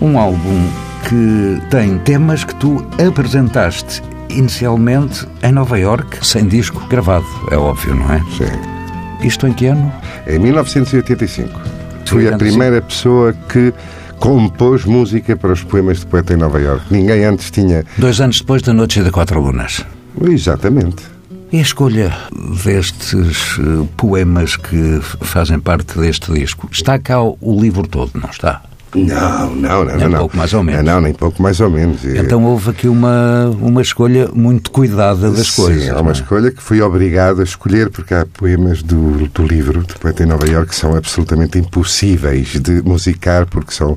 um 0.00 0.18
álbum 0.18 0.68
que 1.08 1.62
tem 1.70 1.98
temas 1.98 2.42
que 2.42 2.52
tu 2.56 2.84
apresentaste 3.00 4.02
inicialmente 4.28 5.24
em 5.40 5.52
Nova 5.52 5.78
York, 5.78 6.18
sem 6.26 6.48
disco 6.48 6.84
gravado, 6.88 7.24
é 7.52 7.56
óbvio, 7.56 7.94
não 7.94 8.12
é? 8.12 8.18
Sim. 8.36 9.24
Isto 9.24 9.46
em 9.46 9.52
que 9.52 9.66
ano? 9.66 9.92
Em 10.26 10.40
1985. 10.40 11.60
Fui 12.06 12.26
a 12.26 12.32
85. 12.32 12.38
primeira 12.38 12.82
pessoa 12.82 13.32
que 13.48 13.72
compôs 14.18 14.84
música 14.84 15.36
para 15.36 15.52
os 15.52 15.62
poemas 15.62 16.00
de 16.00 16.06
poeta 16.06 16.34
em 16.34 16.38
Nova 16.38 16.60
York. 16.60 16.86
Ninguém 16.90 17.24
antes 17.24 17.52
tinha. 17.52 17.84
Dois 17.98 18.20
anos 18.20 18.40
depois 18.40 18.62
da 18.62 18.72
Noite 18.72 19.00
de 19.00 19.12
Quatro 19.12 19.40
Lunas. 19.40 19.86
Exatamente. 20.20 21.17
E 21.50 21.58
a 21.58 21.62
escolha 21.62 22.14
destes 22.62 23.58
eh, 23.58 23.86
poemas 23.96 24.56
que 24.56 25.00
fazem 25.22 25.58
parte 25.58 25.98
deste 25.98 26.30
disco? 26.32 26.68
Está 26.70 26.98
cá 26.98 27.22
o, 27.22 27.38
livro 27.60 27.86
todo, 27.86 28.10
não 28.14 28.28
está? 28.28 28.62
Não, 28.94 29.54
não, 29.54 29.84
não. 29.84 29.96
Nem 29.96 30.08
não. 30.08 30.18
pouco 30.20 30.36
mais 30.36 30.52
ou 30.54 30.62
menos. 30.62 30.84
Não, 30.84 30.94
não, 30.94 31.00
nem 31.02 31.12
pouco 31.14 31.42
mais 31.42 31.60
ou 31.60 31.70
menos. 31.70 32.04
É- 32.04 32.18
Então 32.18 32.42
houve 32.44 32.70
aqui 32.70 32.88
uma, 32.88 33.46
uma 33.60 33.80
escolha 33.82 34.28
muito 34.32 34.70
cuidada 34.70 35.30
das 35.30 35.48
Sim, 35.48 35.62
coisas. 35.62 35.88
há 35.90 35.94
não 35.94 36.02
uma 36.02 36.10
é? 36.10 36.14
escolha 36.14 36.50
que 36.50 36.62
fui 36.62 36.80
obrigado 36.80 37.40
a 37.40 37.44
escolher, 37.44 37.90
porque 37.90 38.14
há 38.14 38.26
poemas 38.26 38.82
do, 38.82 39.28
do 39.28 39.42
livro 39.46 39.84
de 39.84 39.94
Poeta 39.94 40.22
em 40.22 40.26
Nova 40.26 40.46
Iorque 40.48 40.70
que 40.70 40.76
são 40.76 40.94
absolutamente 40.96 41.58
impossíveis 41.58 42.58
de 42.60 42.82
musicar, 42.82 43.46
porque 43.46 43.72
são. 43.72 43.96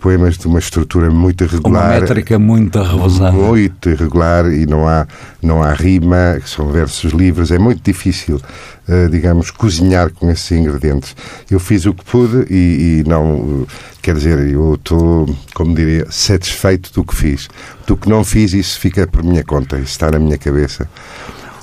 Poemas 0.00 0.38
de 0.38 0.46
uma 0.46 0.58
estrutura 0.58 1.10
muito 1.10 1.44
Uma 1.44 1.50
irregular. 1.50 2.00
métrica 2.00 2.38
muito 2.38 2.78
arrebosada. 2.78 3.32
Muito 3.32 3.90
irregular 3.90 4.50
e 4.50 4.64
não 4.66 4.88
há, 4.88 5.06
não 5.42 5.62
há 5.62 5.72
rima, 5.72 6.40
são 6.46 6.68
versos 6.68 7.12
livres, 7.12 7.50
é 7.50 7.58
muito 7.58 7.82
difícil, 7.84 8.40
eh, 8.88 9.08
digamos, 9.08 9.50
cozinhar 9.50 10.10
com 10.10 10.30
esses 10.30 10.50
ingredientes. 10.50 11.14
Eu 11.50 11.60
fiz 11.60 11.84
o 11.84 11.92
que 11.92 12.04
pude 12.04 12.46
e, 12.52 13.02
e 13.04 13.08
não, 13.08 13.66
eh, 13.68 13.72
quer 14.00 14.14
dizer, 14.14 14.38
eu 14.38 14.74
estou, 14.74 15.26
como 15.54 15.74
diria, 15.74 16.06
satisfeito 16.10 16.92
do 16.94 17.04
que 17.04 17.14
fiz. 17.14 17.48
Do 17.86 17.96
que 17.96 18.08
não 18.08 18.24
fiz, 18.24 18.54
isso 18.54 18.80
fica 18.80 19.06
por 19.06 19.22
minha 19.22 19.44
conta, 19.44 19.76
isso 19.76 19.92
está 19.92 20.10
na 20.10 20.18
minha 20.18 20.38
cabeça. 20.38 20.88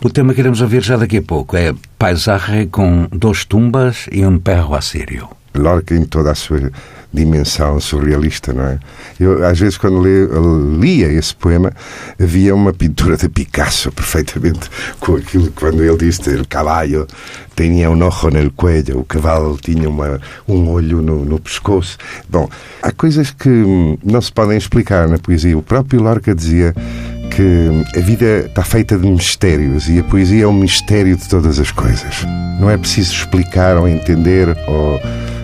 O 0.04 0.12
tema 0.12 0.32
que 0.32 0.39
iremos 0.41 0.62
ouvir 0.62 0.84
já 0.84 0.95
daqui 0.95 1.17
a 1.17 1.21
pouco 1.23 1.58
é 1.58 1.73
Paisagem 1.97 2.67
com 2.67 3.08
duas 3.12 3.43
tumbas 3.45 4.06
e 4.12 4.23
um 4.23 4.38
perro 4.38 4.76
assírio. 4.76 5.28
Lorca 5.56 5.95
em 5.95 6.06
toda 6.06 6.30
a 6.32 6.36
sua 6.36 6.71
dimensão 7.13 7.80
surrealista, 7.80 8.54
não 8.54 8.63
é? 8.65 8.80
Eu, 9.20 9.46
às 9.46 9.60
vezes, 9.60 9.78
quando 9.78 10.02
le- 10.02 10.28
lia 10.80 11.12
esse 11.12 11.34
poema, 11.36 11.72
havia 12.22 12.54
uma 12.54 12.74
pintura 12.74 13.17
de 13.17 13.28
Picasso, 13.30 13.91
perfeitamente, 13.91 14.70
com 15.00 15.15
aquilo, 15.15 15.52
quando 15.52 15.84
ele 15.84 15.98
disse, 15.98 16.30
o 16.36 16.48
cavalo 16.48 17.08
tinha 17.56 17.89
um 17.89 18.04
ojo 18.04 18.30
no 18.30 18.52
cuello, 18.52 19.00
o 19.00 19.04
cavalo 19.04 19.58
tinha 19.60 19.89
uma, 19.89 20.20
um 20.48 20.70
olho 20.70 21.02
no, 21.02 21.26
no 21.26 21.39
pescoço. 21.39 21.98
Bom, 22.30 22.48
há 22.84 22.91
coisas 22.91 23.32
que 23.32 23.50
hum, 23.50 23.98
não 24.04 24.22
se 24.22 24.32
podem 24.32 24.58
explicar 24.58 25.08
na 25.08 25.17
poesia. 25.17 25.58
O 25.58 25.63
próprio 25.63 26.02
Lorca 26.02 26.36
dizia 26.36 26.76
que 27.32 27.98
a 27.98 28.02
vida 28.02 28.46
está 28.46 28.63
feita 28.63 28.98
de 28.98 29.08
mistérios 29.08 29.89
e 29.89 30.00
a 30.00 30.04
poesia 30.04 30.43
é 30.43 30.48
um 30.48 30.54
mistério 30.54 31.15
de 31.17 31.28
todas 31.28 31.60
as 31.60 31.72
coisas. 31.72 32.26
Não 32.60 32.70
é 32.70 32.78
preciso 32.78 33.13
explicar 33.13 33.78
ou 33.78 33.88
entender 33.88 34.56
ou 34.67 35.00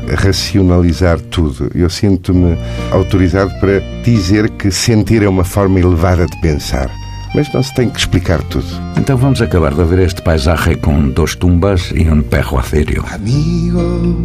racionalizar 0.07 1.19
tudo. 1.19 1.69
Eu 1.75 1.89
sinto-me 1.89 2.57
autorizado 2.91 3.51
para 3.59 3.79
dizer 4.03 4.49
que 4.51 4.71
sentir 4.71 5.23
é 5.23 5.29
uma 5.29 5.43
forma 5.43 5.79
elevada 5.79 6.25
de 6.25 6.39
pensar. 6.41 6.89
Mas 7.35 7.51
não 7.51 7.63
se 7.63 7.73
tem 7.73 7.89
que 7.89 7.99
explicar 7.99 8.41
tudo. 8.43 8.67
Então 8.97 9.17
vamos 9.17 9.41
acabar 9.41 9.73
de 9.73 9.83
ver 9.83 9.99
este 9.99 10.21
paisaje 10.21 10.75
com 10.75 11.09
duas 11.09 11.35
tumbas 11.35 11.91
e 11.95 12.07
um 12.09 12.21
perro 12.21 12.59
acério. 12.59 13.03
Amigo, 13.11 14.15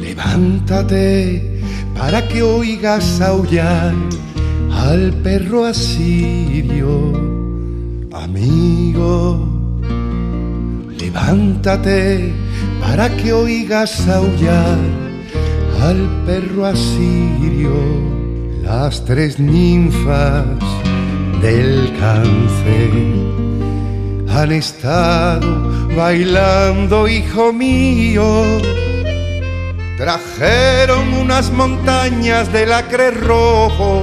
levántate 0.00 1.42
para 1.94 2.22
que 2.22 2.42
oigas 2.42 3.20
aullar 3.20 3.92
al 4.70 5.12
perro 5.22 5.64
asirio. 5.64 7.12
Amigo, 8.12 9.51
levántate 11.12 12.32
para 12.80 13.08
que 13.16 13.32
oigas 13.32 14.08
aullar 14.08 14.78
al 15.82 16.08
perro 16.26 16.66
asirio. 16.66 17.72
Las 18.62 19.04
tres 19.04 19.38
ninfas 19.38 20.46
del 21.42 21.92
cáncer 21.98 22.90
han 24.28 24.52
estado 24.52 25.88
bailando, 25.96 27.06
hijo 27.06 27.52
mío. 27.52 28.44
Trajeron 29.98 31.12
unas 31.14 31.52
montañas 31.52 32.50
de 32.52 32.66
lacre 32.66 33.10
rojo 33.10 34.02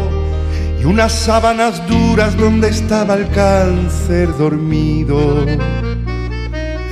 y 0.79 0.85
unas 0.85 1.11
sábanas 1.11 1.85
duras 1.87 2.37
donde 2.37 2.69
estaba 2.69 3.15
el 3.15 3.27
cáncer 3.29 4.29
dormido. 4.37 5.45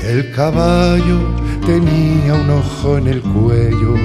El 0.08 0.32
caballo 0.32 1.20
tenía 1.66 2.34
un 2.34 2.50
ojo 2.50 2.98
en 2.98 3.08
el 3.08 3.22
cuello 3.22 3.96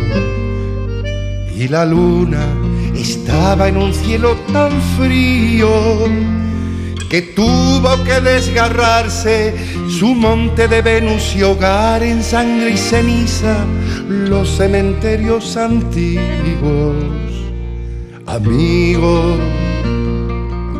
y 1.54 1.68
la 1.68 1.84
luna 1.84 2.44
estaba 2.92 3.68
en 3.68 3.76
un 3.76 3.94
cielo 3.94 4.36
tan 4.52 4.72
frío 4.98 5.70
que 7.08 7.22
tuvo 7.22 8.02
que 8.02 8.20
desgarrarse 8.20 9.54
su 9.88 10.12
monte 10.16 10.66
de 10.66 10.82
Venus 10.82 11.36
y 11.36 11.44
hogar 11.44 12.02
en 12.02 12.24
sangre 12.24 12.70
y 12.70 12.76
ceniza 12.76 13.64
los 14.08 14.48
cementerios 14.56 15.56
antiguos. 15.56 16.96
Amigo, 18.26 19.36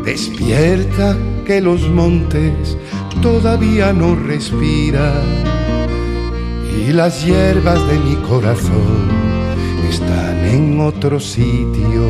despierta 0.03 1.15
que 1.45 1.61
los 1.61 1.87
montes 1.87 2.77
todavía 3.21 3.93
no 3.93 4.15
respiran 4.15 5.53
y 6.77 6.91
las 6.91 7.25
hierbas 7.25 7.79
de 7.87 7.99
mi 7.99 8.15
corazón 8.27 9.09
están 9.89 10.45
en 10.45 10.79
otro 10.81 11.19
sitio. 11.19 12.03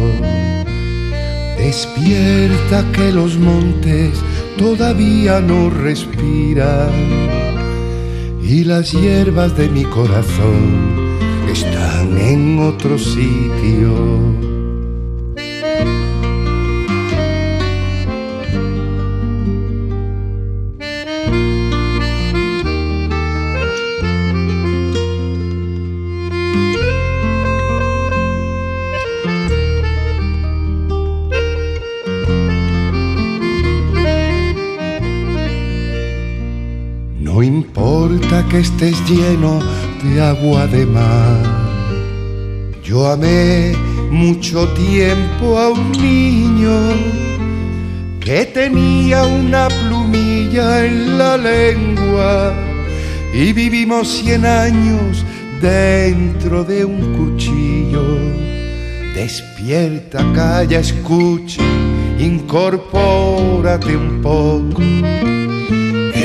Despierta 1.57 2.83
que 2.91 3.11
los 3.11 3.37
montes 3.37 4.19
todavía 4.57 5.39
no 5.39 5.69
respiran 5.69 6.91
y 8.41 8.63
las 8.63 8.91
hierbas 8.91 9.55
de 9.57 9.69
mi 9.69 9.83
corazón 9.83 11.17
están 11.49 12.17
en 12.17 12.59
otro 12.59 12.97
sitio. 12.97 14.42
Que 38.49 38.59
estés 38.59 38.97
lleno 39.09 39.59
de 40.03 40.21
agua 40.21 40.67
de 40.67 40.85
mar. 40.85 41.41
Yo 42.83 43.07
amé 43.07 43.73
mucho 44.11 44.67
tiempo 44.73 45.57
a 45.57 45.69
un 45.69 45.91
niño 45.93 46.75
que 48.19 48.45
tenía 48.45 49.23
una 49.23 49.69
plumilla 49.69 50.85
en 50.85 51.17
la 51.17 51.37
lengua 51.37 52.53
y 53.33 53.53
vivimos 53.53 54.09
cien 54.09 54.45
años 54.45 55.23
dentro 55.61 56.65
de 56.65 56.83
un 56.83 57.15
cuchillo. 57.15 58.03
Despierta, 59.15 60.25
calla, 60.35 60.79
escucha, 60.79 61.63
incorpórate 62.19 63.95
un 63.95 64.21
poco. 64.21 65.22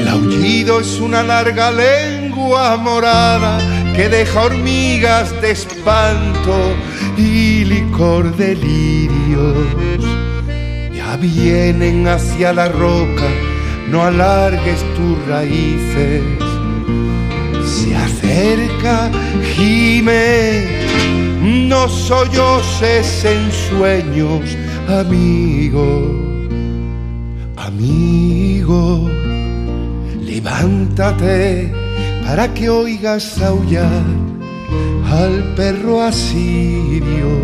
El 0.08 0.14
aullido 0.14 0.80
es 0.80 1.00
una 1.00 1.22
larga 1.22 1.70
lengua 1.70 2.78
morada 2.78 3.58
que 3.94 4.08
deja 4.08 4.44
hormigas 4.44 5.38
de 5.42 5.50
espanto 5.50 6.74
y 7.18 7.66
licor 7.66 8.34
de 8.34 8.54
lirios. 8.54 10.02
Ya 10.96 11.18
vienen 11.18 12.08
hacia 12.08 12.54
la 12.54 12.68
roca, 12.70 13.28
no 13.90 14.02
alargues 14.02 14.82
tus 14.96 15.26
raíces. 15.28 16.22
Se 17.66 17.94
acerca, 17.94 19.10
gime, 19.56 20.64
no 21.42 21.86
solloses 21.86 23.26
en 23.26 23.52
sueños, 23.52 24.56
amigo, 24.88 26.56
amigo. 27.56 29.27
Levántate 30.48 31.70
para 32.24 32.48
que 32.48 32.70
oigas 32.70 33.40
aullar 33.42 34.02
al 35.12 35.54
perro 35.54 36.00
asirio. 36.00 37.36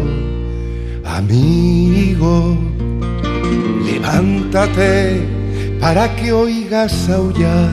Amigo, 1.04 2.56
levántate 3.84 5.20
para 5.80 6.08
que 6.16 6.32
oigas 6.32 7.10
aullar 7.10 7.68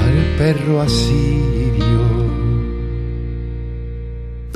al 0.00 0.38
perro 0.38 0.80
asirio. 0.80 2.24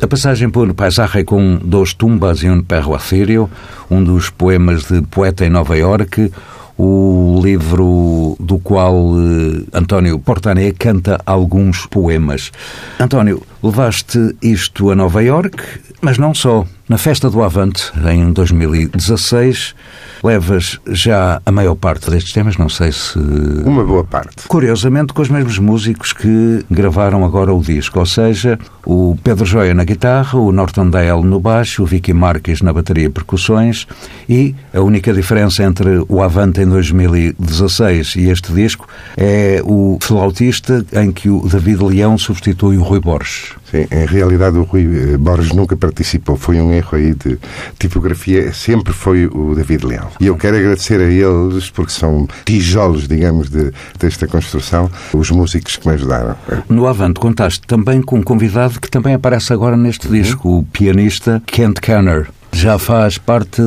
A 0.00 0.07
passagem 0.07 0.48
por 0.48 0.72
Paisaje 0.72 1.24
com 1.24 1.59
Dos 1.62 1.92
Tumbas 1.92 2.42
e 2.42 2.48
um 2.48 2.62
Perro 2.62 2.94
Assírio, 2.94 3.50
um 3.90 4.02
dos 4.02 4.31
poemas 4.31 4.85
de 4.85 5.02
poeta 5.02 5.44
em 5.44 5.50
Nova 5.50 5.76
Iorque, 5.76 6.33
o 6.78 7.40
livro 7.42 8.36
do 8.38 8.58
qual 8.60 8.94
eh, 9.18 9.64
António 9.72 10.18
Portané 10.20 10.70
canta 10.70 11.20
alguns 11.26 11.86
poemas. 11.86 12.52
António, 13.00 13.42
levaste 13.62 14.36
isto 14.40 14.90
a 14.90 14.94
Nova 14.94 15.22
Iorque, 15.22 15.62
mas 16.00 16.16
não 16.16 16.32
só. 16.32 16.64
Na 16.88 16.96
Festa 16.96 17.28
do 17.28 17.42
Avante, 17.42 17.92
em 18.10 18.32
2016, 18.32 19.74
levas 20.22 20.78
já 20.87 21.40
a 21.44 21.52
maior 21.52 21.74
parte 21.74 22.11
destes 22.11 22.33
temas, 22.33 22.57
não 22.57 22.68
sei 22.68 22.92
se... 22.92 23.18
Uma 23.18 23.85
boa 23.85 24.04
parte. 24.04 24.46
Curiosamente, 24.48 25.12
com 25.12 25.22
os 25.22 25.28
mesmos 25.28 25.59
músicos 25.59 26.12
que 26.12 26.64
gravaram 26.70 27.24
agora 27.24 27.52
o 27.52 27.61
disco, 27.61 27.98
ou 27.98 28.07
seja, 28.07 28.59
o 28.85 29.16
Pedro 29.22 29.44
Joia 29.44 29.74
na 29.74 29.85
guitarra, 29.85 30.38
o 30.38 30.50
Norton 30.50 30.88
Dale 30.88 31.22
no 31.22 31.38
baixo, 31.38 31.83
o 31.83 31.87
Vicky 31.87 32.12
Marques 32.12 32.62
na 32.62 32.72
bateria 32.72 33.07
e 33.07 33.11
percussões 33.11 33.87
e 34.28 34.54
a 34.72 34.81
única 34.81 35.12
diferença 35.12 35.62
entre 35.62 36.04
o 36.09 36.22
Avante 36.22 36.61
em 36.61 36.66
2016 36.66 38.16
e 38.16 38.31
este 38.31 38.52
disco 38.52 38.88
é 39.16 39.61
o 39.64 39.98
flautista 40.00 40.85
em 40.92 41.12
que 41.12 41.28
o 41.28 41.46
David 41.48 41.83
Leão 41.83 42.16
substitui 42.16 42.76
o 42.76 42.83
Rui 42.83 43.00
Borges. 43.00 43.58
Sim, 43.70 43.87
em 43.90 44.07
realidade 44.07 44.57
o 44.57 44.62
Rui 44.62 44.85
eh, 44.85 45.16
Borges 45.18 45.52
nunca 45.52 45.76
participou, 45.76 46.37
foi 46.37 46.61
um 46.61 46.72
erro 46.72 46.96
aí 46.96 47.14
de 47.14 47.38
tipografia, 47.78 48.52
sempre 48.52 48.92
foi 48.92 49.26
o 49.26 49.54
David 49.54 49.85
Leão. 49.85 50.09
E 50.18 50.26
eu 50.26 50.37
quero 50.37 50.57
agradecer 50.57 51.00
a 51.00 51.04
eles, 51.04 51.70
porque 51.70 51.92
são 51.92 52.26
tijolos, 52.44 53.07
digamos, 53.07 53.50
de, 53.50 53.70
desta 53.98 54.26
construção, 54.26 54.90
os 55.12 55.31
músicos 55.31 55.76
que 55.76 55.87
me 55.87 55.94
ajudaram. 55.94 56.35
No 56.68 56.87
Avante 56.87 57.20
contaste 57.20 57.66
também 57.66 58.00
com 58.00 58.18
um 58.18 58.22
convidado 58.22 58.81
que 58.81 58.90
também 58.90 59.14
aparece 59.14 59.52
agora 59.52 59.76
neste 59.76 60.09
disco, 60.09 60.59
o 60.59 60.62
pianista 60.64 61.42
Kent 61.46 61.81
Kenner. 61.81 62.28
Já 62.59 62.77
faz 62.77 63.18
parte. 63.18 63.62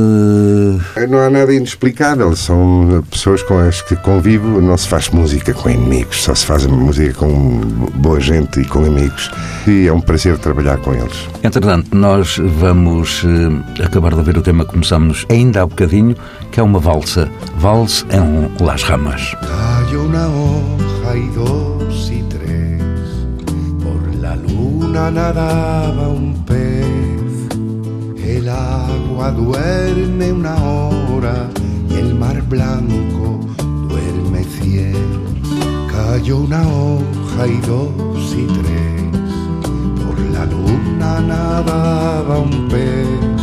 Não 1.09 1.19
há 1.19 1.29
nada 1.29 1.53
inexplicável, 1.53 2.35
são 2.35 3.01
pessoas 3.09 3.41
com 3.41 3.57
as 3.57 3.81
que 3.81 3.95
convivo, 3.95 4.59
não 4.59 4.77
se 4.77 4.85
faz 4.85 5.07
música 5.07 5.53
com 5.53 5.69
inimigos, 5.69 6.21
só 6.21 6.35
se 6.35 6.45
faz 6.45 6.65
música 6.65 7.13
com 7.13 7.61
boa 7.95 8.19
gente 8.19 8.59
e 8.59 8.65
com 8.65 8.83
amigos. 8.83 9.31
E 9.65 9.87
é 9.87 9.93
um 9.93 10.01
prazer 10.01 10.37
trabalhar 10.39 10.77
com 10.79 10.93
eles. 10.93 11.29
Entretanto, 11.41 11.95
nós 11.95 12.37
vamos 12.37 13.23
eh, 13.23 13.83
acabar 13.85 14.13
de 14.13 14.23
ver 14.23 14.37
o 14.37 14.41
tema 14.41 14.65
que 14.65 14.71
começamos 14.71 15.25
ainda 15.29 15.61
há 15.61 15.65
bocadinho, 15.65 16.13
que 16.51 16.59
é 16.59 16.63
uma 16.63 16.79
valsa. 16.79 17.29
Vals 17.59 18.05
é 18.09 18.19
um 18.19 18.51
Las 18.59 18.83
Ramas. 18.83 19.33
Cayó 19.39 20.03
una 20.03 20.27
hoja 20.27 21.15
y 21.15 21.29
dos 21.29 22.11
y 22.11 22.23
tres 22.23 22.83
por 23.81 24.15
la 24.15 24.35
luna 24.35 24.61
luna 24.91 25.09
nadaba 25.09 26.09
un 26.09 26.43
pez, 26.45 27.47
el 28.25 28.49
agua 29.21 29.31
duerme 29.33 30.31
una 30.31 30.55
hora 30.55 31.47
y 31.89 31.93
el 31.93 32.15
mar 32.15 32.41
blanco 32.49 33.39
duerme 33.87 34.43
cien. 34.43 34.95
Cayó 35.91 36.37
una 36.37 36.61
hoja 36.67 37.47
y 37.47 37.57
dos 37.67 38.35
y 38.35 38.47
tres, 38.47 39.03
por 40.03 40.19
la 40.19 40.45
luna 40.45 41.21
nadaba 41.21 42.39
un 42.39 42.67
pez, 42.67 43.41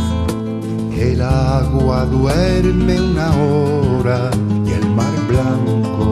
el 0.99 1.21
agua 1.21 2.05
duerme 2.07 2.99
una 2.99 3.29
hora 3.37 4.31
y 4.65 4.71
el 4.71 4.89
mar 4.89 5.13
blanco 5.29 6.08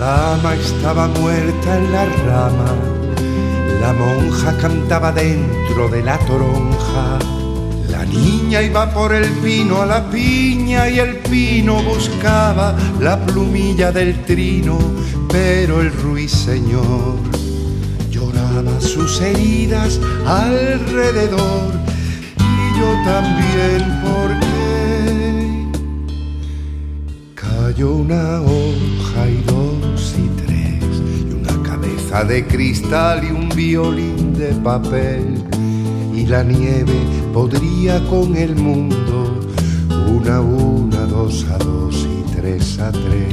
dama 0.00 0.54
estaba 0.54 1.08
muerta 1.08 1.76
en 1.76 1.92
la 1.92 2.06
rama, 2.24 2.74
la 3.82 3.92
monja 3.92 4.56
cantaba 4.56 5.12
dentro 5.12 5.90
de 5.90 6.02
la 6.02 6.18
toronja. 6.20 7.18
La 7.90 8.06
niña 8.06 8.62
iba 8.62 8.90
por 8.94 9.12
el 9.14 9.28
pino 9.44 9.82
a 9.82 9.86
la 9.86 10.10
piña 10.10 10.88
y 10.88 10.98
el 10.98 11.16
pino 11.16 11.82
buscaba 11.82 12.74
la 12.98 13.18
plumilla 13.26 13.92
del 13.92 14.24
trino, 14.24 14.78
pero 15.28 15.82
el 15.82 15.92
ruiseñor 15.92 17.18
lloraba 18.10 18.80
sus 18.80 19.20
heridas 19.20 20.00
alrededor 20.26 21.72
y 22.38 22.78
yo 22.78 22.90
también 23.04 23.82
porque 24.02 24.60
cayó 27.34 27.92
una 27.96 28.40
hoja 28.40 29.28
y 29.28 29.42
dos 29.44 29.89
de 32.10 32.44
cristal 32.44 33.22
y 33.24 33.30
un 33.30 33.48
violín 33.50 34.34
de 34.34 34.52
papel 34.64 35.44
y 36.12 36.26
la 36.26 36.42
nieve 36.42 36.92
podría 37.32 38.04
con 38.08 38.36
el 38.36 38.56
mundo 38.56 39.40
una 40.08 40.36
a 40.36 40.40
una, 40.40 41.06
dos 41.06 41.46
a 41.48 41.56
dos 41.58 41.94
y 42.04 42.32
tres 42.32 42.80
a 42.80 42.90
tres. 42.90 43.30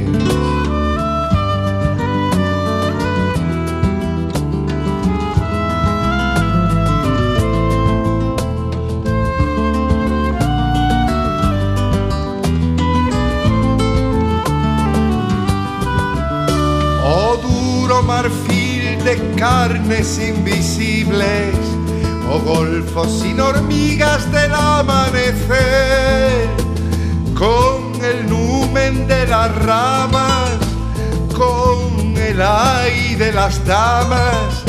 De 19.08 19.16
carnes 19.36 20.18
invisibles, 20.18 21.56
oh 22.30 22.40
golfo 22.40 23.06
sin 23.06 23.40
hormigas 23.40 24.30
del 24.30 24.52
amanecer, 24.52 26.46
con 27.32 28.04
el 28.04 28.28
numen 28.28 29.08
de 29.08 29.26
las 29.26 29.64
ramas, 29.64 30.58
con 31.34 32.18
el 32.18 32.38
ay 32.42 33.14
de 33.14 33.32
las 33.32 33.64
damas, 33.64 34.62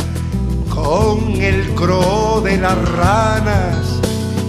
con 0.73 1.35
el 1.41 1.75
cro 1.75 2.39
de 2.41 2.55
las 2.55 2.77
ranas 2.93 3.99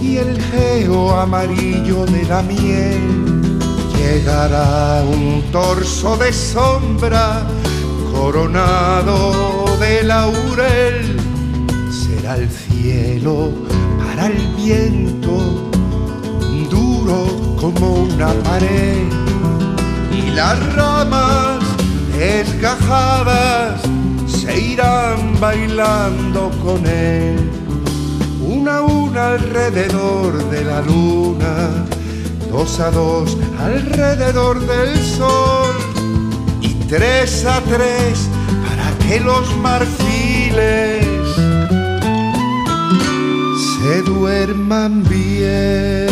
y 0.01 0.15
el 0.15 0.41
geo 0.41 1.19
amarillo 1.19 2.05
de 2.05 2.23
la 2.23 2.41
miel. 2.43 3.59
Llegará 3.97 5.03
un 5.03 5.43
torso 5.51 6.15
de 6.15 6.31
sombra 6.31 7.45
coronado 8.13 9.60
de 9.81 10.03
laurel. 10.03 11.17
Será 11.89 12.35
el 12.35 12.47
cielo 12.49 13.51
para 13.97 14.27
el 14.27 14.37
viento, 14.55 15.71
duro 16.69 17.55
como 17.59 18.03
una 18.03 18.31
pared. 18.43 19.09
Y 20.13 20.29
las 20.31 20.57
ramas 20.75 21.59
desgajadas 22.15 23.81
se 24.27 24.59
irán 24.59 25.39
bailando 25.39 26.51
con 26.63 26.85
él. 26.85 27.49
Una 28.47 28.77
a 28.77 28.81
una 28.81 29.29
alrededor 29.29 30.49
de 30.51 30.63
la 30.63 30.81
luna, 30.81 31.85
dos 32.51 32.79
a 32.79 32.91
dos 32.91 33.35
alrededor 33.59 34.59
del 34.59 34.95
sol 35.03 35.75
y 36.61 36.69
tres 36.87 37.45
a 37.45 37.59
tres 37.61 38.29
que 39.11 39.19
los 39.19 39.57
marfiles 39.57 41.05
se 43.73 44.01
duerman 44.03 45.03
bien. 45.03 46.07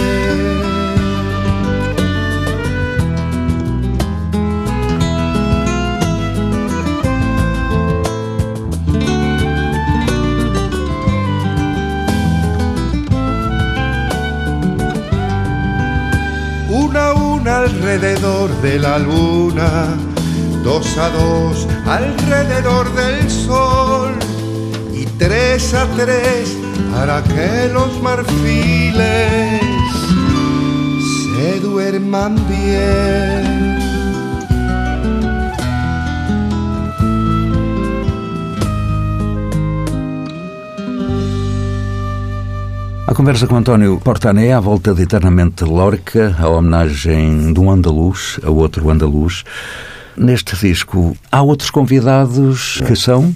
Una 16.69 17.07
a 17.07 17.13
una 17.13 17.59
alrededor 17.59 18.49
de 18.61 18.77
la 18.77 18.99
luna, 18.99 19.95
dos 20.63 20.97
a 20.97 21.09
dos 21.09 21.67
alrededor 21.85 22.93
del 22.93 23.29
sol 23.29 24.11
y 24.93 25.05
tres 25.17 25.73
a 25.73 25.85
tres 25.95 26.57
para 26.93 27.23
que 27.23 27.69
los 27.73 28.01
marfiles 28.01 29.61
se 31.33 31.59
duerman 31.61 32.35
bien. 32.47 33.59
A 43.09 43.13
conversa 43.15 43.47
com 43.47 43.55
António 43.55 43.99
Portané 43.99 44.53
à 44.53 44.59
volta 44.59 44.93
de 44.93 45.01
Eternamente 45.01 45.63
Lorca, 45.63 46.35
a 46.37 46.47
homenagem 46.47 47.51
de 47.51 47.59
um 47.59 47.71
andaluz 47.71 48.39
a 48.43 48.51
outro 48.51 48.87
andaluz. 48.91 49.43
Neste 50.19 50.53
disco, 50.57 51.15
há 51.31 51.41
outros 51.41 51.69
convidados 51.69 52.81
que 52.85 52.93
são? 52.93 53.33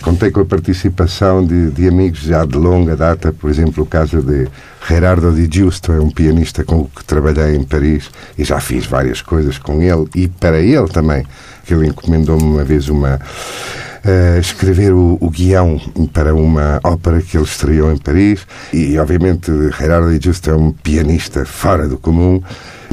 Contei 0.00 0.30
com 0.30 0.40
a 0.40 0.44
participação 0.46 1.44
de, 1.44 1.70
de, 1.70 1.86
amigos 1.86 2.20
já 2.20 2.46
de 2.46 2.56
longa 2.56 2.96
data, 2.96 3.30
por 3.30 3.50
exemplo, 3.50 3.84
o 3.84 3.86
caso 3.86 4.22
de 4.22 4.48
Gerardo 4.88 5.30
Di 5.32 5.46
Giusto, 5.54 5.92
é 5.92 6.00
um 6.00 6.08
pianista 6.08 6.64
com 6.64 6.76
o 6.76 6.88
que 6.88 7.04
trabalhei 7.04 7.54
em 7.54 7.62
Paris 7.62 8.10
e 8.38 8.44
já 8.44 8.58
fiz 8.58 8.86
várias 8.86 9.20
coisas 9.20 9.58
com 9.58 9.82
ele 9.82 10.08
e 10.14 10.26
para 10.26 10.60
ele 10.60 10.88
também, 10.88 11.26
que 11.66 11.74
ele 11.74 11.88
encomendou-me 11.88 12.44
uma 12.44 12.64
vez 12.64 12.88
uma. 12.88 13.20
Uh, 14.04 14.38
escrever 14.38 14.92
o, 14.92 15.16
o, 15.18 15.30
guião 15.30 15.80
para 16.12 16.34
uma 16.34 16.78
ópera 16.84 17.22
que 17.22 17.38
ele 17.38 17.46
estreou 17.46 17.90
em 17.90 17.96
Paris 17.96 18.46
e 18.70 18.98
obviamente 18.98 19.50
Gerardo 19.78 20.10
Di 20.10 20.22
Giusto 20.22 20.50
é 20.50 20.54
um 20.54 20.72
pianista 20.72 21.46
fora 21.46 21.88
do 21.88 21.96
comum 21.96 22.42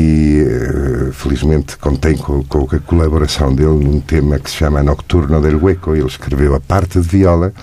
e 0.01 0.43
uh, 0.43 1.13
felizmente 1.13 1.77
contém 1.77 2.17
com, 2.17 2.43
com, 2.43 2.67
a 2.71 2.79
colaboração 2.79 3.53
dele 3.53 3.85
num 3.85 3.99
tema 3.99 4.39
que 4.39 4.49
se 4.49 4.57
chama 4.57 4.81
Nocturno 4.81 5.39
del 5.39 5.63
Hueco. 5.63 5.95
Ele 5.95 6.07
escreveu 6.07 6.55
a 6.55 6.59
parte 6.59 6.99
de 6.99 7.07
viola 7.07 7.53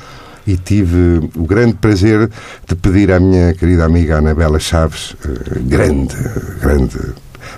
e 0.46 0.56
tive 0.56 1.28
o 1.34 1.44
grande 1.44 1.74
prazer 1.74 2.30
de 2.66 2.74
pedir 2.76 3.10
à 3.12 3.18
minha 3.18 3.52
querida 3.54 3.84
amiga 3.84 4.18
Anabela 4.18 4.60
Chaves, 4.60 5.12
uh, 5.24 5.60
grande, 5.62 6.16
grande 6.60 6.98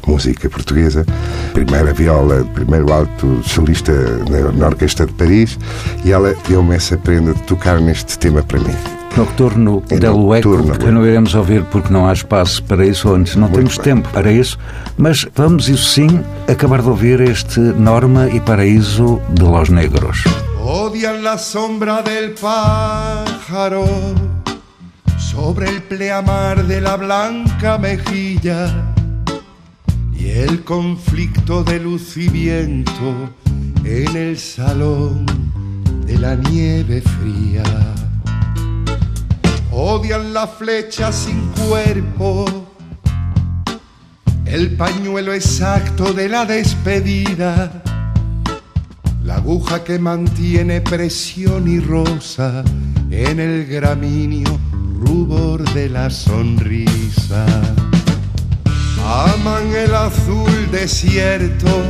música 0.06 0.48
portuguesa, 0.48 1.04
primeira 1.52 1.92
viola, 1.92 2.44
primeiro 2.54 2.90
alto 2.92 3.42
solista 3.42 3.92
na, 4.30 4.52
na 4.52 4.66
Orquestra 4.68 5.04
de 5.04 5.12
Paris, 5.12 5.58
e 6.04 6.12
ela 6.12 6.34
deu-me 6.48 6.74
essa 6.74 6.96
prenda 6.96 7.34
de 7.34 7.42
tocar 7.42 7.80
neste 7.80 8.18
tema 8.18 8.42
para 8.42 8.60
mim. 8.60 8.99
Nocturno 9.16 9.82
É 9.90 9.98
del 9.98 10.12
Eco, 10.34 10.48
Nocturno, 10.48 10.78
que 10.78 10.90
não 10.90 11.04
iremos 11.06 11.34
ouvir 11.34 11.62
porque 11.64 11.92
não 11.92 12.06
há 12.08 12.12
espaço 12.12 12.62
para 12.64 12.86
isso 12.86 13.12
antes, 13.12 13.36
não 13.36 13.48
Muito 13.48 13.56
temos 13.58 13.76
bem. 13.76 13.84
tempo 13.84 14.08
para 14.10 14.32
isso, 14.32 14.58
mas 14.96 15.26
vamos, 15.34 15.68
isso 15.68 15.88
sim, 15.90 16.20
acabar 16.48 16.80
de 16.80 16.88
ouvir 16.88 17.20
este 17.20 17.60
Norma 17.60 18.28
e 18.28 18.40
Paraíso 18.40 19.20
de 19.30 19.42
Los 19.42 19.68
Negros. 19.68 20.24
Odian 20.62 21.22
la 21.22 21.36
sombra 21.36 22.00
del 22.02 22.32
pájaro 22.32 23.84
sobre 25.18 25.68
el 25.68 25.82
pleamar 25.82 26.64
de 26.64 26.80
la 26.80 26.96
blanca 26.96 27.76
mejilla 27.78 28.72
y 30.14 30.28
el 30.30 30.62
conflicto 30.64 31.64
de 31.64 31.80
luz 31.80 32.16
y 32.16 32.28
viento 32.28 33.30
en 33.84 34.16
el 34.16 34.38
salón 34.38 35.26
de 36.06 36.18
la 36.18 36.36
nieve 36.36 37.02
fría. 37.02 37.64
Odian 39.82 40.34
la 40.34 40.46
flecha 40.46 41.10
sin 41.10 41.40
cuerpo. 41.52 42.44
El 44.44 44.76
pañuelo 44.76 45.32
exacto 45.32 46.12
de 46.12 46.28
la 46.28 46.44
despedida, 46.44 47.82
la 49.24 49.36
aguja 49.36 49.82
que 49.82 49.98
mantiene 49.98 50.82
presión 50.82 51.66
y 51.66 51.80
rosa 51.80 52.62
en 53.10 53.40
el 53.40 53.64
gramíneo 53.64 54.60
rubor 55.00 55.64
de 55.72 55.88
la 55.88 56.10
sonrisa. 56.10 57.46
Aman 59.02 59.74
el 59.74 59.94
azul 59.94 60.70
desierto, 60.70 61.82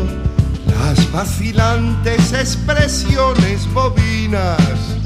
las 0.67 1.11
vacilantes 1.11 2.33
expresiones 2.35 3.67
bovinas, 3.75 5.00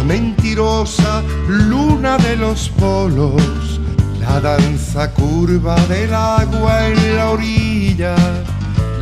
la 0.00 0.06
mentirosa 0.06 1.22
luna 1.46 2.16
de 2.16 2.36
los 2.36 2.70
polos, 2.70 3.80
la 4.18 4.40
danza 4.40 5.10
curva 5.12 5.76
del 5.88 6.14
agua 6.14 6.86
en 6.88 7.16
la 7.16 7.30
orilla, 7.30 8.16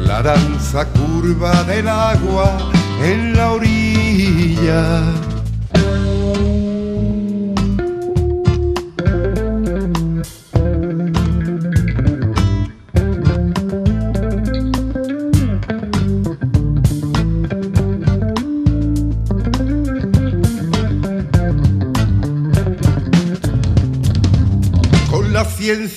la 0.00 0.22
danza 0.22 0.86
curva 0.86 1.62
del 1.64 1.86
agua 1.88 2.58
en 3.04 3.36
la 3.36 3.52
orilla. 3.52 5.37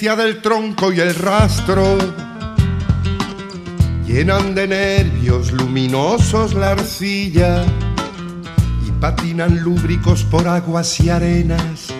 Del 0.01 0.41
tronco 0.41 0.91
y 0.91 0.99
el 0.99 1.13
rastro, 1.13 1.95
llenan 4.07 4.55
de 4.55 4.67
nervios 4.67 5.51
luminosos 5.51 6.55
la 6.55 6.71
arcilla 6.71 7.63
y 8.87 8.91
patinan 8.99 9.59
lúbricos 9.59 10.23
por 10.23 10.47
aguas 10.47 10.99
y 11.01 11.11
arenas, 11.11 11.93